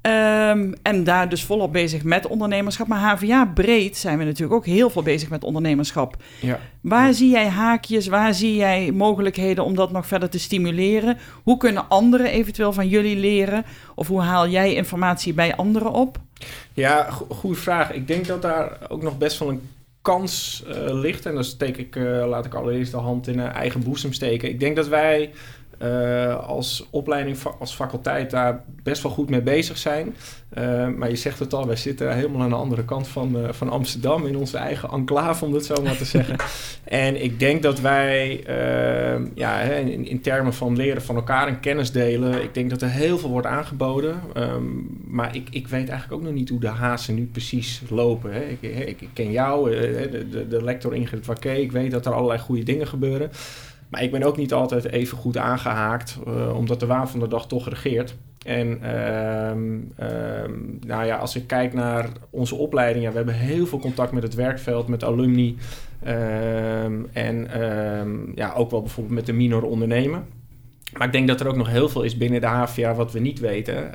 Ehm, 0.04 0.72
en 0.82 1.04
daar 1.04 1.28
dus 1.28 1.44
volop 1.44 1.72
bezig 1.72 2.02
met 2.02 2.26
ondernemerschap. 2.26 2.86
Maar 2.86 2.98
HVA 3.16 3.46
breed 3.54 3.96
zijn 3.96 4.18
we 4.18 4.24
natuurlijk 4.24 4.52
ook 4.54 4.66
heel 4.66 4.90
veel 4.90 5.02
bezig 5.02 5.30
met 5.30 5.44
ondernemerschap. 5.44 6.16
Ja. 6.40 6.58
Waar 6.80 7.12
zie 7.14 7.30
jij 7.30 7.48
haakjes, 7.48 8.06
waar 8.06 8.34
zie 8.34 8.56
jij 8.56 8.90
mogelijkheden 8.92 9.64
om 9.64 9.74
dat 9.74 9.92
nog 9.92 10.06
verder 10.06 10.28
te 10.28 10.38
stimuleren? 10.38 11.18
Hoe 11.42 11.56
kunnen 11.56 11.88
anderen 11.88 12.26
eventueel 12.30 12.72
van 12.72 12.88
jullie 12.88 13.16
leren? 13.16 13.64
Of 13.94 14.08
hoe 14.08 14.20
haal 14.20 14.48
jij 14.48 14.74
informatie 14.74 15.32
bij 15.32 15.56
anderen 15.56 15.92
op? 15.92 16.18
Ja, 16.72 17.10
go- 17.10 17.26
goede 17.28 17.56
vraag. 17.56 17.92
Ik 17.92 18.08
denk 18.08 18.26
dat 18.26 18.42
daar 18.42 18.78
ook 18.88 19.02
nog 19.02 19.18
best 19.18 19.38
wel 19.38 19.48
een 19.48 19.68
kans 20.02 20.64
eh, 20.68 20.74
ligt. 20.94 21.26
En 21.26 21.34
dan 21.34 21.44
steek 21.44 21.76
ik, 21.76 21.96
eh, 21.96 22.26
laat 22.28 22.44
ik 22.44 22.54
allereerst 22.54 22.92
de 22.92 22.98
hand 22.98 23.28
in 23.28 23.40
eh, 23.40 23.54
eigen 23.54 23.82
boezem 23.82 24.12
steken. 24.12 24.48
Ik 24.48 24.60
denk 24.60 24.76
dat 24.76 24.88
wij 24.88 25.30
eh, 25.84 26.46
als 26.46 26.86
opleiding, 26.90 27.36
als 27.58 27.74
faculteit 27.74 28.30
daar 28.30 28.64
best 28.82 29.02
wel 29.02 29.12
goed 29.12 29.30
mee 29.30 29.42
bezig 29.42 29.78
zijn. 29.78 30.14
Eh, 30.48 30.88
maar 30.88 31.08
je 31.08 31.16
zegt 31.16 31.38
het 31.38 31.54
al, 31.54 31.66
wij 31.66 31.76
zitten 31.76 32.14
helemaal 32.14 32.42
aan 32.42 32.48
de 32.48 32.54
andere 32.54 32.84
kant 32.84 33.08
van, 33.08 33.38
eh, 33.38 33.52
van 33.52 33.70
Amsterdam... 33.70 34.26
in 34.26 34.36
onze 34.36 34.56
eigen 34.56 34.88
enclave, 34.88 35.44
om 35.44 35.54
het 35.54 35.64
zo 35.64 35.82
maar 35.82 35.96
te 35.96 36.04
zeggen. 36.04 36.36
En 36.84 37.22
ik 37.22 37.38
denk 37.38 37.62
dat 37.62 37.80
wij, 37.80 38.44
ja, 39.34 39.60
in, 39.60 40.06
in 40.06 40.20
termen 40.20 40.54
van 40.54 40.76
leren 40.76 41.02
van 41.02 41.16
elkaar 41.16 41.48
en 41.48 41.60
kennis 41.60 41.92
delen... 41.92 42.42
ik 42.42 42.54
denk 42.54 42.70
dat 42.70 42.82
er 42.82 42.90
heel 42.90 43.18
veel 43.18 43.30
wordt 43.30 43.46
aangeboden. 43.46 44.20
Ehm, 44.34 44.62
maar 45.04 45.36
ik, 45.36 45.48
ik 45.50 45.68
weet 45.68 45.88
eigenlijk 45.88 46.12
ook 46.12 46.26
nog 46.26 46.36
niet 46.36 46.48
hoe 46.48 46.60
de 46.60 46.68
hazen 46.68 47.14
nu 47.14 47.26
precies 47.26 47.82
lopen. 47.88 48.32
Hè. 48.32 48.40
Ik, 48.40 48.62
ik, 48.62 49.00
ik 49.00 49.08
ken 49.12 49.30
jou, 49.30 49.70
de, 49.70 50.26
de, 50.30 50.48
de 50.48 50.64
lector 50.64 50.94
Ingrid 50.94 51.26
Waké. 51.26 51.52
Ik 51.52 51.72
weet 51.72 51.90
dat 51.90 52.06
er 52.06 52.12
allerlei 52.12 52.40
goede 52.40 52.62
dingen 52.62 52.86
gebeuren. 52.86 53.30
Maar 53.94 54.02
ik 54.02 54.10
ben 54.10 54.22
ook 54.22 54.36
niet 54.36 54.52
altijd 54.52 54.84
even 54.84 55.18
goed 55.18 55.36
aangehaakt... 55.36 56.18
eh, 56.26 56.56
omdat 56.56 56.80
de 56.80 56.86
waan 56.86 57.08
van 57.08 57.20
de 57.20 57.28
dag 57.28 57.46
toch 57.46 57.68
regeert. 57.68 58.14
En 58.46 58.82
ehm, 58.82 59.78
ehm, 59.96 60.52
nou 60.86 61.04
ja, 61.04 61.16
als 61.16 61.36
ik 61.36 61.46
kijk 61.46 61.72
naar 61.72 62.08
onze 62.30 62.54
opleiding, 62.54 63.04
ja, 63.04 63.10
we 63.10 63.16
hebben 63.16 63.34
heel 63.34 63.66
veel 63.66 63.78
contact 63.78 64.12
met 64.12 64.22
het 64.22 64.34
werkveld, 64.34 64.88
met 64.88 65.04
alumni. 65.04 65.56
ehm, 66.02 67.02
en 67.12 67.48
ja, 68.34 68.52
ook 68.52 68.70
wel 68.70 68.80
bijvoorbeeld 68.80 69.14
met 69.14 69.26
de 69.26 69.32
minor 69.32 69.62
ondernemen. 69.62 70.26
Maar 70.96 71.06
ik 71.06 71.12
denk 71.12 71.28
dat 71.28 71.40
er 71.40 71.48
ook 71.48 71.56
nog 71.56 71.68
heel 71.68 71.88
veel 71.88 72.02
is 72.02 72.16
binnen 72.16 72.40
de 72.40 72.46
HVA 72.46 72.94
wat 72.94 73.12
we 73.12 73.18
niet 73.18 73.40
weten. 73.40 73.90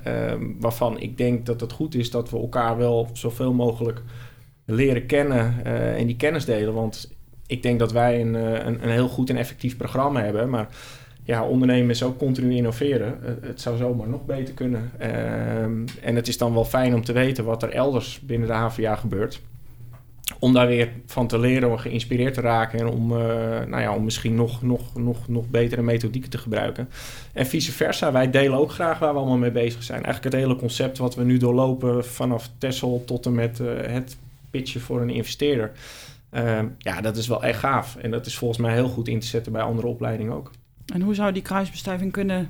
waarvan 0.59 0.99
ik 0.99 1.17
denk 1.17 1.45
dat 1.45 1.62
het 1.62 1.71
goed 1.71 1.95
is 1.95 2.12
dat 2.12 2.29
we 2.29 2.38
elkaar 2.38 2.77
wel 2.77 3.09
zoveel 3.13 3.53
mogelijk 3.53 4.01
leren 4.69 5.05
kennen 5.05 5.55
eh, 5.63 5.99
en 5.99 6.07
die 6.07 6.15
kennis 6.15 6.45
delen. 6.45 6.73
Want 6.73 7.12
ik 7.49 7.63
denk 7.63 7.79
dat 7.79 7.91
wij 7.91 8.21
een, 8.21 8.35
eh, 8.35 8.65
een, 8.65 8.83
een 8.83 8.89
heel 8.89 9.07
goed 9.07 9.29
en 9.29 9.38
effectief 9.38 9.77
programma 9.77 10.21
hebben. 10.21 10.49
Maar 10.49 10.67
ja, 11.23 11.43
ondernemen 11.43 11.89
is 11.89 12.03
ook 12.03 12.17
continu 12.17 12.55
innoveren. 12.55 13.23
Eh, 13.23 13.31
het 13.41 13.62
zou 13.62 13.77
zomaar 13.77 14.07
nog 14.07 14.25
beter 14.25 14.53
kunnen. 14.53 14.91
Ehm, 14.97 15.88
en 16.01 16.15
het 16.15 16.27
is 16.27 16.38
dan 16.38 16.53
wel 16.53 16.65
fijn 16.65 16.93
om 16.93 17.03
te 17.03 17.13
weten 17.13 17.45
wat 17.45 17.63
er 17.63 17.69
elders 17.69 18.19
binnen 18.19 18.47
de 18.47 18.53
HVA 18.53 18.95
gebeurt. 18.95 19.41
Om 20.39 20.53
daar 20.53 20.67
weer 20.67 20.89
van 21.05 21.27
te 21.27 21.39
leren, 21.39 21.69
om 21.69 21.77
geïnspireerd 21.77 22.33
te 22.33 22.41
raken 22.41 22.79
en 22.79 22.88
om, 22.88 23.12
eh, 23.12 23.17
nou 23.67 23.81
ja, 23.81 23.95
om 23.95 24.03
misschien 24.03 24.35
nog, 24.35 24.62
nog, 24.62 24.97
nog, 24.97 25.27
nog 25.27 25.49
betere 25.49 25.81
methodieken 25.81 26.29
te 26.29 26.38
gebruiken. 26.38 26.89
En 27.33 27.45
vice 27.45 27.71
versa, 27.71 28.12
wij 28.12 28.29
delen 28.29 28.57
ook 28.57 28.71
graag 28.71 28.99
waar 28.99 29.13
we 29.13 29.19
allemaal 29.19 29.38
mee 29.38 29.51
bezig 29.51 29.83
zijn. 29.83 30.03
Eigenlijk 30.03 30.35
het 30.35 30.43
hele 30.43 30.55
concept 30.59 30.97
wat 30.97 31.15
we 31.15 31.23
nu 31.23 31.38
doorlopen 31.38 32.05
vanaf 32.05 32.49
Tessel 32.57 33.03
tot 33.05 33.25
en 33.25 33.35
met 33.35 33.57
het 33.81 34.17
pitchen 34.49 34.81
voor 34.81 35.01
een 35.01 35.09
investeerder. 35.09 35.71
Ehm, 36.29 36.67
ja, 36.77 37.01
dat 37.01 37.17
is 37.17 37.27
wel 37.27 37.43
echt 37.43 37.59
gaaf. 37.59 37.95
En 37.95 38.11
dat 38.11 38.25
is 38.25 38.37
volgens 38.37 38.59
mij 38.59 38.73
heel 38.73 38.89
goed 38.89 39.07
in 39.07 39.19
te 39.19 39.27
zetten 39.27 39.51
bij 39.51 39.61
andere 39.61 39.87
opleidingen 39.87 40.33
ook. 40.33 40.51
En 40.93 41.01
hoe 41.01 41.15
zou 41.15 41.31
die 41.31 41.41
kruisbestuiving 41.41 42.11
kunnen 42.11 42.49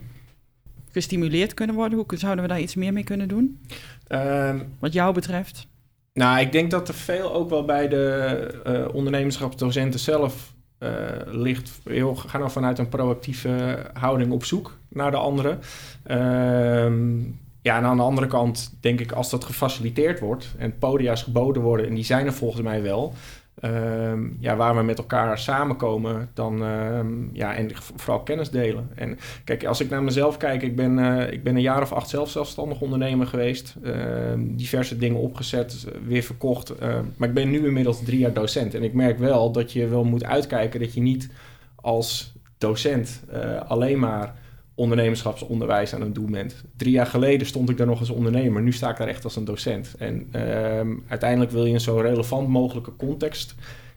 gestimuleerd 0.91 1.53
kunnen 1.53 1.75
worden? 1.75 1.97
Hoe 1.97 2.17
zouden 2.17 2.43
we 2.43 2.49
daar 2.49 2.59
iets 2.61 2.75
meer 2.75 2.93
mee 2.93 3.03
kunnen 3.03 3.27
doen? 3.27 3.59
Ehm, 4.07 4.59
Wat 4.79 4.93
jou 4.93 5.13
betreft? 5.13 5.67
Nou, 6.13 6.39
ik 6.39 6.51
denk 6.51 6.71
dat 6.71 6.87
er 6.87 6.93
veel 6.93 7.33
ook 7.33 7.49
wel 7.49 7.65
bij 7.65 7.87
de 7.87 8.61
eh 8.63 8.95
ondernemerschapsdocenten 8.95 9.99
zelf 9.99 10.53
eh, 10.77 10.89
ligt. 11.25 11.79
Joh, 11.83 12.17
ga 12.17 12.37
nou 12.37 12.51
vanuit 12.51 12.79
een 12.79 12.89
proactieve 12.89 13.85
houding 13.93 14.31
op 14.31 14.45
zoek 14.45 14.77
naar 14.89 15.11
de 15.11 15.17
anderen. 15.17 15.59
Ehm, 16.03 17.19
ja, 17.61 17.77
en 17.77 17.83
aan 17.83 17.97
de 17.97 18.03
andere 18.03 18.27
kant 18.27 18.77
denk 18.79 18.99
ik 18.99 19.11
als 19.11 19.29
dat 19.29 19.43
gefaciliteerd 19.43 20.19
wordt 20.19 20.53
en 20.57 20.77
podia's 20.77 21.23
geboden 21.23 21.61
worden, 21.61 21.87
en 21.87 21.93
die 21.93 22.03
zijn 22.03 22.25
er 22.25 22.33
volgens 22.33 22.61
mij 22.61 22.81
wel. 22.81 23.13
Ehm, 23.59 24.27
ja, 24.39 24.55
waar 24.55 24.75
we 24.75 24.81
met 24.81 24.97
elkaar 24.97 25.37
samenkomen, 25.37 26.29
dan 26.33 26.63
ehm, 26.63 27.07
ja, 27.33 27.55
en 27.55 27.69
vooral 27.75 28.23
kennis 28.23 28.49
delen. 28.49 28.89
En 28.95 29.17
kijk, 29.43 29.65
als 29.65 29.81
ik 29.81 29.89
naar 29.89 30.03
mezelf 30.03 30.37
kijk, 30.37 30.61
ik 30.61 30.75
ben, 30.75 30.99
eh, 30.99 31.33
ik 31.33 31.43
ben 31.43 31.55
een 31.55 31.61
jaar 31.61 31.81
of 31.81 31.93
acht 31.93 32.09
zelf 32.09 32.29
zelfstandig 32.29 32.81
ondernemer 32.81 33.27
geweest. 33.27 33.75
Ehm, 33.83 34.55
diverse 34.55 34.97
dingen 34.97 35.19
opgezet, 35.19 35.85
eh, 35.87 35.99
weer 36.07 36.23
verkocht. 36.23 36.73
Maar 37.17 37.27
ik 37.27 37.33
ben 37.33 37.49
nu 37.49 37.65
inmiddels 37.65 38.03
drie 38.03 38.19
jaar 38.19 38.33
docent. 38.33 38.73
En 38.73 38.83
ik 38.83 38.93
merk 38.93 39.17
wel 39.17 39.51
dat 39.51 39.71
je 39.71 39.87
wel 39.87 40.03
moet 40.03 40.23
uitkijken 40.23 40.79
dat 40.79 40.93
je 40.93 41.01
niet 41.01 41.29
als 41.75 42.33
docent 42.59 43.23
eh, 43.31 43.61
alleen 43.67 43.99
maar 43.99 44.35
ondernemerschapsonderwijs 44.79 45.93
aan 45.93 46.01
het 46.01 46.15
doen 46.15 46.31
bent. 46.31 46.63
Drie 46.77 46.91
jaar 46.91 47.05
geleden 47.05 47.47
stond 47.47 47.69
ik 47.69 47.77
daar 47.77 47.87
nog 47.87 47.99
als 47.99 48.09
ondernemer. 48.09 48.61
Nu 48.61 48.71
sta 48.71 48.89
ik 48.89 48.97
daar 48.97 49.07
echt 49.07 49.23
als 49.23 49.35
een 49.35 49.45
docent. 49.45 49.95
En 49.97 50.27
ehm, 50.31 50.87
uiteindelijk 51.07 51.51
wil 51.51 51.65
je 51.65 51.73
een 51.73 51.79
zo 51.79 51.97
relevant 51.97 52.47
mogelijke 52.47 52.95
context 52.95 53.55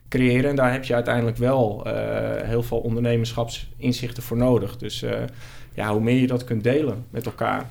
creëren. 0.09 0.51
En 0.51 0.57
daar 0.57 0.73
heb 0.73 0.85
je 0.85 0.95
uiteindelijk 0.95 1.37
wel 1.37 1.87
eh, 1.87 2.49
heel 2.49 2.63
veel 2.63 2.79
ondernemerschapsinzichten 2.79 4.23
voor 4.23 4.37
nodig. 4.37 4.77
Dus 4.77 5.03
eh, 5.03 5.19
ja, 5.75 5.93
hoe 5.93 6.03
meer 6.03 6.21
je 6.21 6.27
dat 6.27 6.45
kunt 6.45 6.65
delen 6.65 7.05
met 7.11 7.27
elkaar. 7.27 7.71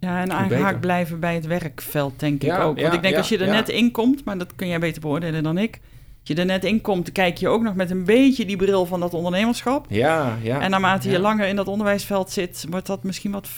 Ja, 0.00 0.20
en 0.20 0.32
aangehaakt 0.32 0.80
blijven 0.80 1.20
bij 1.20 1.34
het 1.34 1.46
werkveld, 1.46 2.20
denk 2.20 2.34
ik 2.34 2.48
Ja, 2.48 2.56
ook. 2.56 2.64
Want 2.64 2.78
ja, 2.80 2.92
ik 2.92 3.02
denk 3.02 3.14
ja, 3.14 3.18
als 3.18 3.28
je 3.28 3.38
er 3.38 3.48
net 3.48 3.68
in 3.68 3.90
komt, 3.90 4.24
maar 4.24 4.38
dat 4.38 4.54
kun 4.56 4.68
jij 4.68 4.78
beter 4.78 5.00
beoordelen 5.00 5.42
dan 5.42 5.58
ik. 5.58 5.80
Je 6.26 6.34
er 6.34 6.44
net 6.44 6.64
in 6.64 6.80
komt, 6.80 7.12
kijk 7.12 7.38
je 7.38 7.48
ook 7.48 7.62
nog 7.62 7.74
met 7.74 7.90
een 7.90 8.04
beetje 8.04 8.44
die 8.44 8.56
bril 8.56 8.86
van 8.86 9.00
dat 9.00 9.14
ondernemerschap. 9.14 9.86
Ja, 9.88 10.38
ja. 10.42 10.60
en 10.60 10.70
naarmate 10.70 11.08
je 11.08 11.14
ja. 11.14 11.20
langer 11.20 11.46
in 11.46 11.56
dat 11.56 11.68
onderwijsveld 11.68 12.30
zit, 12.30 12.66
wordt 12.70 12.86
dat 12.86 13.02
misschien 13.02 13.32
wat... 13.32 13.48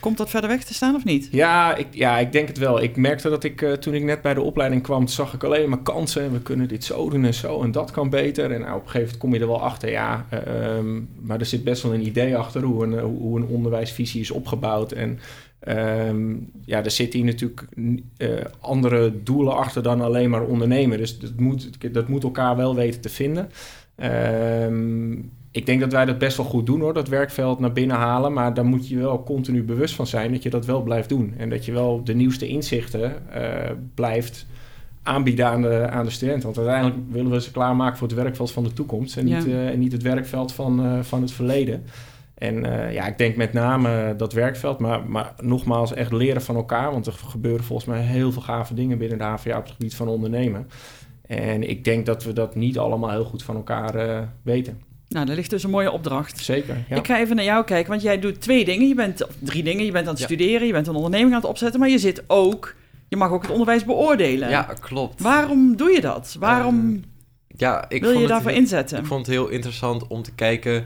Komt 0.00 0.16
dat 0.16 0.30
verder 0.30 0.50
weg 0.50 0.64
te 0.64 0.74
staan 0.74 0.94
of 0.94 1.04
niet? 1.04 1.28
Ja 1.30 1.74
ik, 1.74 1.86
ja, 1.90 2.18
ik 2.18 2.32
denk 2.32 2.48
het 2.48 2.58
wel. 2.58 2.82
Ik 2.82 2.96
merkte 2.96 3.28
dat 3.28 3.44
ik, 3.44 3.62
eh, 3.62 3.72
toen 3.72 3.94
ik 3.94 4.02
net 4.02 4.22
bij 4.22 4.34
de 4.34 4.40
opleiding 4.40 4.82
kwam, 4.82 5.06
zag 5.06 5.34
ik 5.34 5.44
alleen 5.44 5.68
maar 5.68 5.78
kansen. 5.78 6.22
En 6.22 6.32
we 6.32 6.40
kunnen 6.40 6.68
dit 6.68 6.84
zo 6.84 7.10
doen 7.10 7.24
en 7.24 7.34
zo 7.34 7.62
en 7.62 7.72
dat 7.72 7.90
kan 7.90 8.10
beter. 8.10 8.52
En 8.52 8.60
nou, 8.60 8.76
op 8.76 8.84
een 8.84 8.90
gegeven 8.90 9.00
moment 9.00 9.18
kom 9.18 9.34
je 9.34 9.40
er 9.40 9.46
wel 9.46 9.62
achter, 9.62 9.90
ja. 9.90 10.26
ehm, 10.30 11.00
maar 11.20 11.38
er 11.38 11.46
zit 11.46 11.64
best 11.64 11.82
wel 11.82 11.94
een 11.94 12.06
idee 12.06 12.36
achter 12.36 12.62
hoe 12.62 12.84
een, 12.84 12.98
eh, 12.98 13.02
hoe 13.02 13.38
een 13.38 13.46
onderwijsvisie 13.46 14.20
is 14.20 14.30
opgebouwd. 14.30 14.92
En 14.92 15.18
ehm, 15.58 16.34
ja, 16.64 16.84
er 16.84 16.90
zitten 16.90 17.20
hier 17.20 17.28
natuurlijk 17.28 17.66
eh, 18.16 18.28
andere 18.60 19.12
doelen 19.22 19.56
achter 19.56 19.82
dan 19.82 20.00
alleen 20.00 20.30
maar 20.30 20.42
ondernemen. 20.42 20.98
Dus 20.98 21.18
dat 21.18 21.38
moet, 21.38 21.94
dat 21.94 22.08
moet 22.08 22.22
elkaar 22.22 22.56
wel 22.56 22.74
weten 22.74 23.00
te 23.00 23.08
vinden. 23.08 23.50
Ehm, 23.96 25.12
ik 25.50 25.66
denk 25.66 25.80
dat 25.80 25.92
wij 25.92 26.04
dat 26.04 26.18
best 26.18 26.36
wel 26.36 26.46
goed 26.46 26.66
doen 26.66 26.80
hoor, 26.80 26.94
dat 26.94 27.08
werkveld 27.08 27.58
naar 27.58 27.72
binnen 27.72 27.96
halen. 27.96 28.32
Maar 28.32 28.54
daar 28.54 28.64
moet 28.64 28.88
je 28.88 28.98
wel 28.98 29.22
continu 29.22 29.62
bewust 29.62 29.94
van 29.94 30.06
zijn 30.06 30.32
dat 30.32 30.42
je 30.42 30.50
dat 30.50 30.66
wel 30.66 30.82
blijft 30.82 31.08
doen. 31.08 31.34
En 31.36 31.50
dat 31.50 31.64
je 31.64 31.72
wel 31.72 32.04
de 32.04 32.14
nieuwste 32.14 32.48
inzichten 32.48 33.32
eh, 33.32 33.70
blijft 33.94 34.46
aanbieden 35.02 35.46
aan 35.46 35.62
de, 35.62 35.88
aan 35.88 36.04
de 36.04 36.10
studenten. 36.10 36.42
Want 36.42 36.58
uiteindelijk 36.58 36.96
willen 37.10 37.30
we 37.30 37.40
ze 37.40 37.50
klaarmaken 37.50 37.98
voor 37.98 38.08
het 38.08 38.16
werkveld 38.16 38.50
van 38.52 38.64
de 38.64 38.72
toekomst. 38.72 39.16
En, 39.16 39.28
Ja. 39.28 39.38
niet, 39.38 39.46
eh, 39.46 39.68
en 39.68 39.78
niet 39.78 39.92
het 39.92 40.02
werkveld 40.02 40.52
van, 40.52 41.04
van 41.04 41.20
het 41.20 41.32
verleden. 41.32 41.84
En 42.36 42.64
eh, 42.86 42.92
ja, 42.94 43.06
ik 43.06 43.18
denk 43.18 43.36
met 43.36 43.52
name 43.52 44.14
dat 44.16 44.32
werkveld, 44.32 44.78
maar, 44.78 45.04
maar 45.06 45.32
nogmaals 45.42 45.94
echt 45.94 46.12
leren 46.12 46.42
van 46.42 46.56
elkaar. 46.56 46.90
Want 46.92 47.06
er 47.06 47.12
gebeuren 47.12 47.64
volgens 47.64 47.88
mij 47.88 48.00
heel 48.00 48.32
veel 48.32 48.42
gave 48.42 48.74
dingen 48.74 48.98
binnen 48.98 49.18
de 49.18 49.24
HVA 49.24 49.56
op 49.58 49.62
het 49.64 49.72
gebied 49.72 49.94
van 49.94 50.08
ondernemen. 50.08 50.68
En 51.26 51.68
ik 51.68 51.84
denk 51.84 52.06
dat 52.06 52.24
we 52.24 52.32
dat 52.32 52.54
niet 52.54 52.78
allemaal 52.78 53.10
heel 53.10 53.24
goed 53.24 53.42
van 53.42 53.56
elkaar 53.56 53.94
eh, 53.94 54.18
weten. 54.42 54.80
Nou, 55.08 55.26
daar 55.26 55.36
ligt 55.36 55.50
dus 55.50 55.62
een 55.64 55.70
mooie 55.70 55.90
opdracht. 55.90 56.38
Zeker, 56.38 56.84
ja. 56.88 56.96
Ik 56.96 57.06
ga 57.06 57.18
even 57.20 57.36
naar 57.36 57.44
jou 57.44 57.64
kijken, 57.64 57.90
want 57.90 58.02
jij 58.02 58.18
doet 58.18 58.40
twee 58.40 58.64
dingen. 58.64 58.88
Je 58.88 58.94
bent, 58.94 59.26
of 59.28 59.34
drie 59.38 59.62
dingen. 59.62 59.84
Je 59.84 59.92
bent 59.92 60.04
aan 60.06 60.10
het 60.12 60.20
Ja. 60.20 60.26
studeren, 60.26 60.66
je 60.66 60.72
bent 60.72 60.86
een 60.86 60.94
onderneming 60.94 61.34
aan 61.34 61.40
het 61.40 61.48
opzetten, 61.50 61.80
maar 61.80 61.88
je 61.88 61.98
zit 61.98 62.22
ook... 62.26 62.74
Je 63.08 63.16
mag 63.16 63.30
ook 63.30 63.42
het 63.42 63.50
onderwijs 63.50 63.84
beoordelen. 63.84 64.48
Ja, 64.48 64.62
klopt. 64.80 65.20
Waarom 65.22 65.76
doe 65.76 65.90
je 65.90 66.00
dat? 66.00 66.36
Waarom 66.38 67.02
Ja, 67.48 67.84
ik 67.88 67.88
wil 67.88 67.98
je 67.98 68.06
vond 68.06 68.18
het 68.18 68.28
daarvoor 68.28 68.50
heel- 68.50 68.60
inzetten? 68.60 68.98
Ik 68.98 69.06
vond 69.06 69.26
het 69.26 69.34
heel 69.34 69.48
interessant 69.48 70.06
om 70.06 70.22
te 70.22 70.34
kijken 70.34 70.84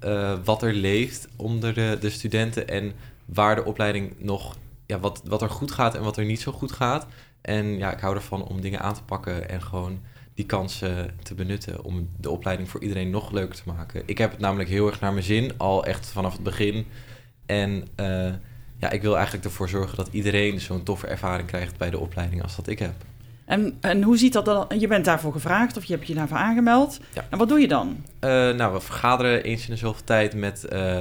eh, 0.00 0.38
wat 0.44 0.62
er 0.62 0.72
leeft 0.72 1.28
onder 1.36 1.74
de, 1.74 1.96
de 2.00 2.10
studenten 2.10 2.68
en 2.68 2.92
waar 3.24 3.54
de 3.54 3.64
opleiding 3.64 4.12
nog, 4.18 4.56
ja, 4.86 4.98
wat, 5.00 5.22
wat 5.24 5.42
er 5.42 5.50
goed 5.50 5.70
gaat 5.70 5.94
en 5.94 6.02
wat 6.02 6.16
er 6.16 6.24
niet 6.24 6.40
zo 6.40 6.52
goed 6.52 6.72
gaat. 6.72 7.06
En 7.40 7.78
ja, 7.78 7.92
ik 7.92 8.00
hou 8.00 8.14
ervan 8.14 8.44
om 8.44 8.60
dingen 8.60 8.80
aan 8.80 8.94
te 8.94 9.02
pakken 9.02 9.48
en 9.48 9.62
gewoon 9.62 10.00
die 10.34 10.46
kansen 10.46 11.16
te 11.22 11.34
benutten 11.34 11.84
om 11.84 12.08
de 12.16 12.30
opleiding 12.30 12.68
voor 12.68 12.82
iedereen 12.82 13.10
nog 13.10 13.30
leuker 13.30 13.56
te 13.56 13.62
maken. 13.66 14.02
Ik 14.06 14.18
heb 14.18 14.30
het 14.30 14.40
namelijk 14.40 14.68
heel 14.68 14.86
erg 14.86 15.00
naar 15.00 15.12
mijn 15.12 15.24
zin, 15.24 15.52
al 15.58 15.84
echt 15.84 16.06
vanaf 16.06 16.32
het 16.32 16.42
begin. 16.42 16.86
En 17.46 17.88
eh, 17.94 18.32
ja, 18.76 18.90
ik 18.90 19.02
wil 19.02 19.14
eigenlijk 19.14 19.44
ervoor 19.44 19.68
zorgen 19.68 19.96
dat 19.96 20.08
iedereen 20.10 20.60
zo'n 20.60 20.82
toffe 20.82 21.06
ervaring 21.06 21.48
krijgt 21.48 21.76
bij 21.76 21.90
de 21.90 21.98
opleiding 21.98 22.42
als 22.42 22.56
dat 22.56 22.66
ik 22.66 22.78
heb. 22.78 22.94
En, 23.50 23.76
en 23.80 24.02
hoe 24.02 24.16
ziet 24.16 24.32
dat 24.32 24.44
dan? 24.44 24.66
Je 24.78 24.86
bent 24.86 25.04
daarvoor 25.04 25.32
gevraagd 25.32 25.76
of 25.76 25.84
je 25.84 25.94
hebt 25.94 26.06
je 26.06 26.14
daarvoor 26.14 26.36
aangemeld. 26.36 27.00
Ja. 27.14 27.26
En 27.30 27.38
wat 27.38 27.48
doe 27.48 27.60
je 27.60 27.68
dan? 27.68 28.04
Eh, 28.20 28.30
nou, 28.30 28.72
we 28.72 28.80
vergaderen 28.80 29.42
eens 29.42 29.64
in 29.64 29.70
de 29.70 29.76
zoveel 29.76 30.04
tijd 30.04 30.34
met, 30.34 30.64
eh, 30.64 30.98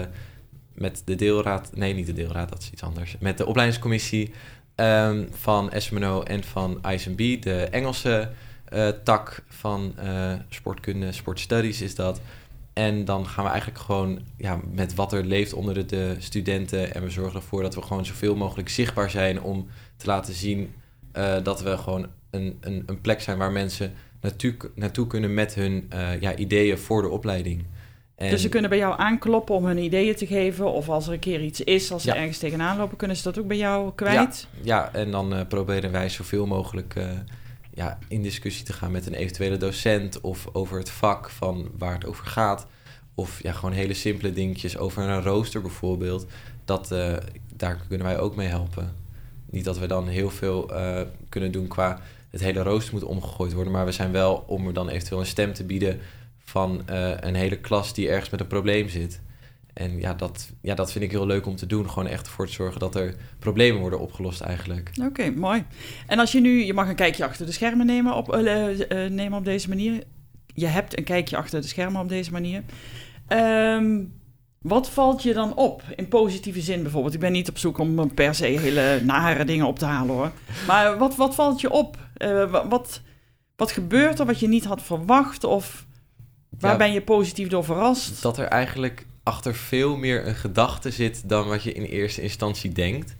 met 0.73 1.01
de 1.05 1.15
deelraad. 1.15 1.71
Nee, 1.73 1.93
niet 1.93 2.05
de 2.05 2.13
deelraad, 2.13 2.49
dat 2.49 2.61
is 2.61 2.71
iets 2.71 2.83
anders. 2.83 3.15
Met 3.19 3.37
de 3.37 3.45
opleidingscommissie 3.45 4.33
ehm, 4.75 5.25
van 5.31 5.71
SMNO 5.75 6.23
en 6.23 6.43
van 6.43 6.81
ISMB, 6.91 7.41
de 7.41 7.63
Engelse 7.63 8.29
eh, 8.65 8.87
tak 9.03 9.43
van 9.47 9.93
sportkunde, 10.49 11.11
sportstudies 11.11 11.81
is 11.81 11.95
dat. 11.95 12.21
En 12.73 13.05
dan 13.05 13.27
gaan 13.27 13.43
we 13.43 13.49
eigenlijk 13.49 13.79
gewoon 13.79 14.19
ja, 14.37 14.59
met 14.71 14.95
wat 14.95 15.13
er 15.13 15.25
leeft 15.25 15.53
onder 15.53 15.73
de, 15.73 15.85
de 15.85 16.15
studenten. 16.19 16.93
En 16.93 17.03
we 17.03 17.09
zorgen 17.09 17.39
ervoor 17.39 17.61
dat 17.61 17.75
we 17.75 17.81
gewoon 17.81 18.05
zoveel 18.05 18.35
mogelijk 18.35 18.69
zichtbaar 18.69 19.09
zijn 19.09 19.41
om 19.41 19.67
te 19.97 20.05
laten 20.05 20.33
zien 20.33 20.73
dat 21.43 21.61
we 21.61 21.77
gewoon 21.77 22.07
een, 22.29 22.57
een, 22.61 22.83
een 22.85 23.01
plek 23.01 23.21
zijn 23.21 23.37
waar 23.37 23.51
mensen 23.51 23.93
naartoe, 24.21 24.55
naartoe 24.75 25.07
kunnen 25.07 25.33
met 25.33 25.53
hun 25.55 25.85
eh, 25.89 26.21
ja, 26.21 26.35
ideeën 26.35 26.77
voor 26.77 27.01
de 27.01 27.09
opleiding. 27.09 27.63
En, 28.15 28.29
Dus 28.29 28.41
ze 28.41 28.49
kunnen 28.49 28.69
bij 28.69 28.79
jou 28.79 28.93
aankloppen 28.99 29.55
om 29.55 29.65
hun 29.65 29.77
ideeën 29.77 30.15
te 30.15 30.27
geven. 30.27 30.71
Of 30.71 30.89
als 30.89 31.07
er 31.07 31.13
een 31.13 31.19
keer 31.19 31.41
iets 31.41 31.61
is, 31.61 31.91
als 31.91 32.03
ze 32.03 32.09
Ja. 32.09 32.15
ergens 32.15 32.37
tegenaan 32.37 32.77
lopen, 32.77 32.97
kunnen 32.97 33.17
ze 33.17 33.23
dat 33.23 33.39
ook 33.39 33.47
bij 33.47 33.57
jou 33.57 33.91
kwijt. 33.95 34.47
Ja, 34.61 34.93
en 34.93 35.11
dan 35.11 35.33
eh, 35.33 35.47
proberen 35.47 35.91
wij 35.91 36.09
zoveel 36.09 36.45
mogelijk 36.45 36.95
eh, 36.95 37.09
ja, 37.73 37.97
in 38.07 38.21
discussie 38.21 38.65
te 38.65 38.73
gaan 38.73 38.91
met 38.91 39.05
een 39.07 39.13
eventuele 39.13 39.57
docent 39.57 40.21
of 40.21 40.47
over 40.51 40.77
het 40.77 40.89
vak 40.89 41.29
van 41.29 41.69
waar 41.77 41.93
het 41.93 42.05
over 42.05 42.25
gaat. 42.25 42.67
Of 43.15 43.43
ja, 43.43 43.51
gewoon 43.51 43.75
hele 43.75 43.93
simpele 43.93 44.33
dingetjes 44.33 44.77
over 44.77 45.03
een 45.03 45.21
rooster 45.21 45.61
bijvoorbeeld. 45.61 46.25
Dat, 46.65 46.87
daar 47.55 47.79
kunnen 47.87 48.07
wij 48.07 48.19
ook 48.19 48.35
mee 48.35 48.47
helpen. 48.47 48.95
Niet 49.49 49.63
dat 49.65 49.77
we 49.79 49.87
dan 49.87 50.07
heel 50.07 50.29
veel 50.29 50.71
kunnen 51.29 51.51
doen 51.51 51.67
qua 51.67 51.99
het 52.29 52.41
hele 52.41 52.61
rooster 52.61 52.93
moet 52.93 53.03
omgegooid 53.03 53.53
worden. 53.53 53.73
Maar 53.73 53.85
we 53.85 53.91
zijn 53.91 54.11
wel 54.11 54.43
om 54.47 54.67
er 54.67 54.73
dan 54.73 54.89
eventueel 54.89 55.19
een 55.19 55.25
stem 55.25 55.53
te 55.53 55.63
bieden 55.63 55.99
van 56.43 56.81
eh, 56.85 57.11
een 57.19 57.35
hele 57.35 57.59
klas 57.59 57.93
die 57.93 58.09
ergens 58.09 58.29
met 58.29 58.39
een 58.39 58.47
probleem 58.47 58.89
zit. 58.89 59.21
En 59.73 59.99
ja 59.99 60.13
dat, 60.13 60.51
ja, 60.61 60.75
dat 60.75 60.91
vind 60.91 61.03
ik 61.03 61.11
heel 61.11 61.25
leuk 61.25 61.45
om 61.45 61.55
te 61.55 61.65
doen. 61.65 61.89
Gewoon 61.89 62.07
echt 62.07 62.25
ervoor 62.25 62.47
te 62.47 62.53
zorgen 62.53 62.79
dat 62.79 62.95
er 62.95 63.15
problemen 63.39 63.81
worden 63.81 63.99
opgelost 63.99 64.41
eigenlijk. 64.41 64.91
Oké, 65.03 65.29
mooi. 65.29 65.65
En 66.07 66.19
als 66.19 66.31
je 66.31 66.39
nu, 66.39 66.63
je 66.63 66.73
mag 66.73 66.89
een 66.89 66.95
kijkje 66.95 67.25
achter 67.25 67.45
de 67.45 67.51
schermen 67.51 67.85
nemen 67.85 68.15
op, 68.15 68.33
eh, 68.33 69.05
eh, 69.05 69.11
nemen 69.11 69.37
op 69.37 69.45
deze 69.45 69.69
manier. 69.69 70.03
Je 70.53 70.65
hebt 70.65 70.97
een 70.97 71.03
kijkje 71.03 71.37
achter 71.37 71.61
de 71.61 71.67
schermen 71.67 72.01
op 72.01 72.09
deze 72.09 72.31
manier. 72.31 72.63
Ehm, 73.27 74.03
wat 74.61 74.89
valt 74.89 75.23
je 75.23 75.33
dan 75.33 75.55
op 75.55 75.83
in 75.95 76.07
positieve 76.07 76.61
zin 76.61 76.81
bijvoorbeeld? 76.83 77.13
Ik 77.13 77.19
ben 77.19 77.31
niet 77.31 77.49
op 77.49 77.57
zoek 77.57 77.77
om 77.77 77.99
eh, 77.99 78.05
per 78.13 78.35
se 78.35 78.45
hele 78.45 79.01
nare 79.03 79.45
dingen 79.45 79.65
op 79.65 79.79
te 79.79 79.85
halen 79.85 80.15
hoor. 80.15 80.31
Maar 80.67 80.97
wat, 80.97 81.15
wat 81.15 81.35
valt 81.35 81.61
je 81.61 81.69
op? 81.71 81.97
Eh, 82.17 82.51
wa- 82.51 82.67
wat, 82.67 83.01
wat 83.55 83.71
gebeurt 83.71 84.19
er 84.19 84.25
wat 84.25 84.39
je 84.39 84.47
niet 84.47 84.65
had 84.65 84.81
verwacht? 84.81 85.43
Of 85.43 85.85
waar 86.59 86.71
Ja, 86.71 86.77
ben 86.77 86.91
je 86.91 87.01
positief 87.01 87.47
door 87.47 87.63
verrast? 87.63 88.21
Dat 88.21 88.37
er 88.37 88.45
eigenlijk 88.47 89.05
achter 89.23 89.55
veel 89.55 89.97
meer 89.97 90.27
een 90.27 90.35
gedachte 90.35 90.91
zit 90.91 91.29
dan 91.29 91.47
wat 91.47 91.63
je 91.63 91.73
in 91.73 91.83
eerste 91.83 92.21
instantie 92.21 92.71
denkt. 92.71 93.15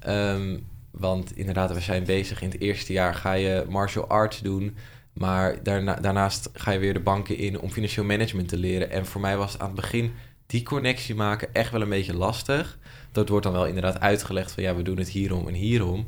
Ehm, 0.00 0.58
want 0.90 1.36
inderdaad, 1.36 1.72
we 1.72 1.80
zijn 1.80 2.04
bezig. 2.04 2.42
In 2.42 2.50
het 2.50 2.60
eerste 2.60 2.92
jaar 2.92 3.14
ga 3.14 3.32
je 3.32 3.64
martial 3.68 4.06
arts 4.08 4.40
doen. 4.40 4.76
Maar 5.12 5.62
daarna, 5.62 5.94
daarnaast 5.94 6.50
ga 6.52 6.70
je 6.70 6.78
weer 6.78 6.92
de 6.94 7.00
banken 7.00 7.36
in 7.38 7.60
om 7.60 7.70
financieel 7.70 8.04
management 8.04 8.48
te 8.48 8.56
leren. 8.56 8.90
En 8.90 9.06
voor 9.06 9.20
mij 9.20 9.36
was 9.36 9.52
het 9.52 9.60
aan 9.60 9.66
het 9.66 9.76
begin 9.76 10.12
die 10.54 10.62
connectie 10.62 11.14
maken 11.14 11.54
echt 11.54 11.70
wel 11.70 11.80
een 11.80 11.88
beetje 11.88 12.16
lastig. 12.16 12.78
Dat 13.12 13.28
wordt 13.28 13.44
dan 13.44 13.52
wel 13.54 13.66
inderdaad 13.66 14.00
uitgelegd 14.00 14.52
van 14.52 14.62
ja, 14.62 14.74
we 14.74 14.82
doen 14.82 14.96
het 14.96 15.08
hierom 15.08 15.48
en 15.48 15.54
hierom. 15.54 16.06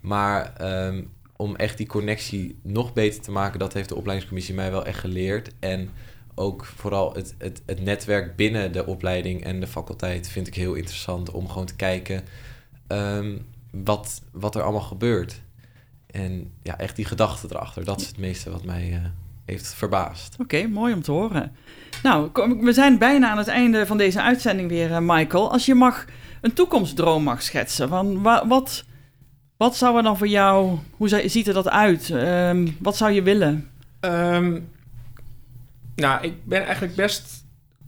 Maar 0.00 0.54
ehm, 0.56 1.02
om 1.36 1.56
echt 1.56 1.76
die 1.76 1.86
connectie 1.86 2.58
nog 2.62 2.92
beter 2.92 3.22
te 3.22 3.30
maken, 3.30 3.58
dat 3.58 3.72
heeft 3.72 3.88
de 3.88 3.94
opleidingscommissie 3.94 4.54
mij 4.54 4.70
wel 4.70 4.84
echt 4.84 4.98
geleerd. 4.98 5.50
En 5.58 5.90
ook 6.34 6.64
vooral 6.64 7.14
het, 7.14 7.34
het, 7.38 7.62
het 7.66 7.80
netwerk 7.80 8.36
binnen 8.36 8.72
de 8.72 8.86
opleiding 8.86 9.44
en 9.44 9.60
de 9.60 9.66
faculteit 9.66 10.28
vind 10.28 10.46
ik 10.46 10.54
heel 10.54 10.74
interessant 10.74 11.30
om 11.30 11.48
gewoon 11.48 11.66
te 11.66 11.76
kijken 11.76 12.24
ehm, 12.86 13.38
wat, 13.70 14.22
wat 14.32 14.54
er 14.54 14.62
allemaal 14.62 14.80
gebeurt. 14.80 15.40
En 16.06 16.52
ja, 16.62 16.78
echt 16.78 16.96
die 16.96 17.04
gedachte 17.04 17.46
erachter, 17.50 17.84
dat 17.84 18.00
is 18.00 18.06
het 18.06 18.18
meeste 18.18 18.50
wat 18.50 18.64
mij 18.64 18.92
eh, 18.92 19.25
heeft 19.46 19.74
verbaasd. 19.74 20.34
Oké, 20.38 20.66
mooi 20.66 20.94
om 20.94 21.02
te 21.02 21.10
horen. 21.12 21.56
Nou, 22.02 22.28
kom- 22.28 22.60
we 22.64 22.72
zijn 22.72 22.98
bijna 22.98 23.30
aan 23.30 23.38
het 23.38 23.48
einde 23.48 23.86
van 23.86 23.96
deze 23.98 24.22
uitzending 24.22 24.68
weer, 24.68 24.92
eh, 24.92 24.98
Michael. 25.00 25.52
Als 25.52 25.66
je 25.66 25.74
mag 25.74 26.04
een 26.40 26.52
toekomstdroom 26.52 27.22
mag 27.22 27.42
schetsen, 27.42 27.88
van 27.88 28.22
wa- 28.22 28.46
wat, 28.46 28.84
wat 29.56 29.76
zou 29.76 29.96
er 29.96 30.02
dan 30.02 30.16
voor 30.18 30.28
jou, 30.28 30.78
hoe 30.90 31.28
ziet 31.28 31.48
er 31.48 31.54
dat 31.54 31.68
uit? 31.68 32.10
Ehm, 32.10 32.68
wat 32.78 32.96
zou 32.96 33.10
je 33.12 33.22
willen? 33.22 33.70
Ehm, 34.00 34.60
nou, 35.96 36.24
ik 36.24 36.44
ben 36.44 36.64
eigenlijk 36.64 36.94
best 36.96 37.44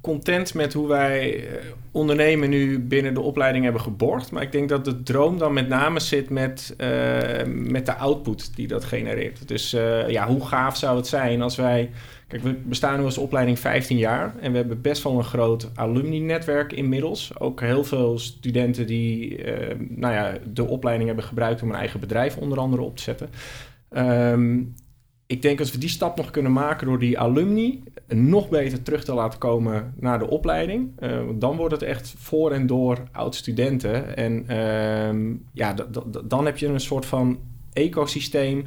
content 0.09 0.55
met 0.55 0.73
hoe 0.73 0.89
wij 0.89 1.47
eh, 1.47 1.65
ondernemen 1.93 2.51
nu 2.51 2.81
binnen 2.81 3.15
de 3.15 3.21
opleiding 3.21 3.65
hebben 3.65 3.83
geborgd. 3.83 4.31
Maar 4.31 4.43
ik 4.43 4.53
denk 4.53 4.69
dat 4.69 4.85
de 4.85 5.03
droom 5.03 5.39
dan 5.39 5.53
met 5.53 5.69
name 5.69 6.01
zit 6.01 6.31
met, 6.31 6.75
eh, 6.77 7.47
met 7.47 7.87
de 7.87 7.95
output 7.95 8.57
die 8.57 8.67
dat 8.67 8.85
genereert. 8.85 9.49
Dus 9.49 9.71
ja, 10.07 10.27
hoe 10.27 10.47
gaaf 10.47 10.77
zou 10.77 10.97
het 10.97 11.07
zijn 11.07 11.43
als 11.43 11.57
wij... 11.57 11.91
Kijk, 12.29 12.43
we 12.43 12.53
bestaan 12.53 12.99
nu 12.99 13.05
als 13.05 13.19
opleiding 13.19 13.59
15 13.59 13.97
jaar 13.97 14.35
en 14.41 14.51
we 14.51 14.57
hebben 14.57 14.81
best 14.81 15.03
wel 15.03 15.19
een 15.19 15.25
groot 15.25 15.71
alumni-netwerk 15.75 16.73
inmiddels. 16.73 17.39
Ook 17.39 17.61
heel 17.61 17.85
veel 17.85 18.19
studenten 18.19 18.87
die 18.87 19.43
eh, 19.43 19.77
nou 19.89 20.15
ja, 20.15 20.39
de 20.53 20.65
opleiding 20.67 21.07
hebben 21.07 21.27
gebruikt 21.27 21.63
om 21.63 21.69
een 21.69 21.77
eigen 21.77 22.01
bedrijf 22.01 22.37
onder 22.37 22.59
andere 22.59 22.83
op 22.83 22.97
te 22.97 23.03
zetten. 23.03 23.29
Ehm, 23.91 24.63
ik 25.29 25.43
denk 25.43 25.59
als 25.59 25.73
we 25.73 25.79
die 25.79 25.89
stap 25.89 26.17
nog 26.17 26.31
kunnen 26.31 26.53
maken 26.53 26.87
door 26.87 26.99
die 26.99 27.19
alumni 27.19 27.83
nog 28.07 28.49
beter 28.49 28.83
terug 28.83 29.05
te 29.05 29.15
laten 29.15 29.39
komen 29.39 29.95
naar 29.97 30.19
de 30.19 30.29
opleiding, 30.31 30.91
uh, 31.01 31.21
dan 31.35 31.57
wordt 31.57 31.75
het 31.75 31.83
echt 31.83 32.15
voor 32.17 32.53
en 32.53 32.67
door 32.67 32.99
oud-studenten. 33.13 34.17
En 34.17 34.45
uh, 34.51 35.37
ja, 35.53 35.75
dan 36.25 36.45
heb 36.45 36.59
je 36.59 36.67
een 36.67 36.81
soort 36.81 37.07
van 37.07 37.39
ecosysteem, 37.73 38.67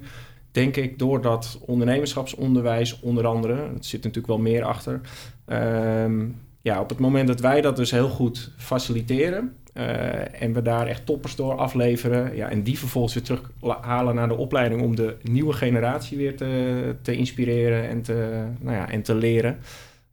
denk 0.51 0.75
ik, 0.75 0.99
door 0.99 1.21
dat 1.21 1.59
ondernemerschapsonderwijs 1.65 2.99
onder 2.99 3.25
andere, 3.25 3.69
het 3.73 3.85
zit 3.85 4.03
natuurlijk 4.03 4.33
wel 4.33 4.51
meer 4.51 4.63
achter. 4.63 5.01
Uh, 5.47 6.27
ja, 6.61 6.81
op 6.81 6.89
het 6.89 6.99
moment 6.99 7.27
dat 7.27 7.39
wij 7.39 7.61
dat 7.61 7.75
dus 7.75 7.91
heel 7.91 8.09
goed 8.09 8.51
faciliteren, 8.57 9.55
uh, 9.73 10.41
en 10.41 10.53
we 10.53 10.61
daar 10.61 10.87
echt 10.87 11.05
toppers 11.05 11.35
door 11.35 11.57
afleveren. 11.57 12.35
Ja, 12.35 12.49
en 12.49 12.63
die 12.63 12.79
vervolgens 12.79 13.13
weer 13.13 13.23
terughalen 13.23 14.15
naar 14.15 14.27
de 14.27 14.37
opleiding 14.37 14.81
om 14.81 14.95
de 14.95 15.15
nieuwe 15.21 15.53
generatie 15.53 16.17
weer 16.17 16.37
te, 16.37 16.95
te 17.01 17.15
inspireren 17.15 17.89
en 17.89 18.01
te, 18.01 18.43
nou 18.59 18.75
ja, 18.75 18.89
en 18.89 19.01
te 19.01 19.15
leren. 19.15 19.59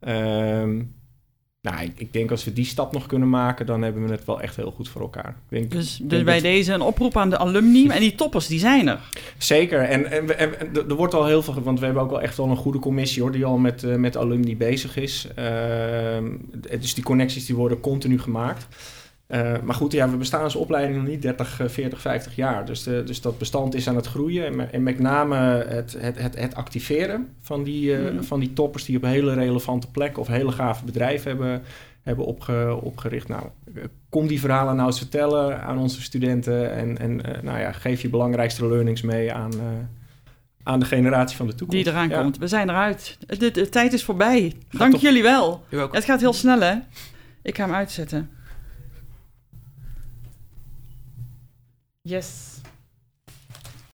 Um, 0.08 0.96
nou, 1.62 1.82
ik, 1.82 1.92
ik, 1.96 2.12
denk 2.12 2.30
als 2.30 2.44
we 2.44 2.52
die 2.52 2.64
stap 2.64 2.92
nog 2.92 3.06
kunnen 3.06 3.28
maken, 3.28 3.66
dan 3.66 3.82
hebben 3.82 4.04
we 4.04 4.10
het 4.10 4.24
wel 4.24 4.40
echt 4.40 4.56
heel 4.56 4.70
goed 4.70 4.88
voor 4.88 5.00
elkaar. 5.00 5.36
Denk, 5.48 5.70
dus 5.70 6.00
dus 6.02 6.22
bij 6.22 6.40
deze 6.40 6.72
een 6.72 6.80
oproep 6.80 7.16
aan 7.16 7.30
de 7.30 7.38
alumni 7.38 7.88
en 7.88 8.00
die 8.00 8.14
toppers, 8.14 8.46
die 8.46 8.58
zijn 8.58 8.88
er. 8.88 9.00
Zeker. 9.38 9.80
En, 9.80 10.10
en, 10.10 10.38
en, 10.38 10.74
er 10.88 10.94
wordt 10.94 11.14
al 11.14 11.26
heel 11.26 11.42
veel, 11.42 11.62
want 11.62 11.78
we 11.78 11.84
hebben 11.84 12.02
ook 12.02 12.10
wel 12.10 12.22
echt 12.22 12.36
wel 12.36 12.46
een 12.46 12.56
goede 12.56 12.78
commissie 12.78 13.22
hoor, 13.22 13.32
die 13.32 13.44
al 13.44 13.58
met, 13.58 13.82
uh, 13.82 13.94
met 13.94 14.16
alumni 14.16 14.56
bezig 14.56 14.96
is. 14.96 15.28
Uh, 15.38 15.44
dus 16.80 16.94
die 16.94 17.04
connecties 17.04 17.46
die 17.46 17.56
worden 17.56 17.80
continu 17.80 18.18
gemaakt. 18.18 18.66
Uh, 19.28 19.52
maar 19.62 19.74
goed, 19.74 19.92
ja, 19.92 20.10
we 20.10 20.16
bestaan 20.16 20.42
als 20.42 20.56
opleiding 20.56 20.98
nog 20.98 21.08
niet 21.08 21.22
30, 21.22 21.60
40, 21.66 22.00
50 22.00 22.36
jaar. 22.36 22.66
Dus, 22.66 22.82
de, 22.82 23.02
dus 23.06 23.20
dat 23.20 23.38
bestand 23.38 23.74
is 23.74 23.88
aan 23.88 23.96
het 23.96 24.06
groeien. 24.06 24.46
En, 24.46 24.72
en 24.72 24.82
met 24.82 24.98
name 24.98 25.36
het, 25.66 25.96
het, 25.98 26.18
het, 26.18 26.38
het 26.38 26.54
activeren 26.54 27.28
van 27.40 27.62
die, 27.62 27.98
uh, 27.98 28.10
mm. 28.10 28.24
van 28.24 28.40
die 28.40 28.52
toppers 28.52 28.84
die 28.84 28.96
op 28.96 29.02
een 29.02 29.08
hele 29.08 29.34
relevante 29.34 29.90
plek 29.90 30.18
of 30.18 30.26
hele 30.26 30.52
gave 30.52 30.84
bedrijven 30.84 31.30
hebben, 31.30 31.62
hebben 32.02 32.24
opge, 32.24 32.78
opgericht. 32.82 33.28
Nou, 33.28 33.42
kom 34.08 34.26
die 34.26 34.40
verhalen 34.40 34.74
nou 34.74 34.86
eens 34.86 34.98
vertellen 34.98 35.62
aan 35.62 35.78
onze 35.78 36.02
studenten. 36.02 36.72
En, 36.72 36.98
en 36.98 37.10
uh, 37.10 37.42
nou 37.42 37.58
ja, 37.58 37.72
geef 37.72 38.02
je 38.02 38.08
belangrijkste 38.08 38.68
learnings 38.68 39.02
mee 39.02 39.32
aan, 39.32 39.52
aan 40.62 40.80
de 40.80 40.86
generatie 40.86 41.36
van 41.36 41.46
de 41.46 41.54
toekomst. 41.54 41.84
Die 41.84 41.92
eraan 41.92 42.08
ja. 42.08 42.22
komt. 42.22 42.38
We 42.38 42.46
zijn 42.46 42.68
eruit. 42.68 43.18
De, 43.38 43.50
de 43.50 43.68
tijd 43.68 43.92
is 43.92 44.04
voorbij. 44.04 44.54
Gaat 44.68 44.78
Dank 44.78 44.92
toch... 44.92 45.00
jullie 45.00 45.22
wel. 45.22 45.62
Het 45.70 46.04
gaat 46.04 46.20
heel 46.20 46.32
snel, 46.32 46.60
hè? 46.60 46.74
Ik 47.42 47.56
ga 47.56 47.64
hem 47.64 47.74
uitzetten. 47.74 48.36
Yes. 52.08 52.57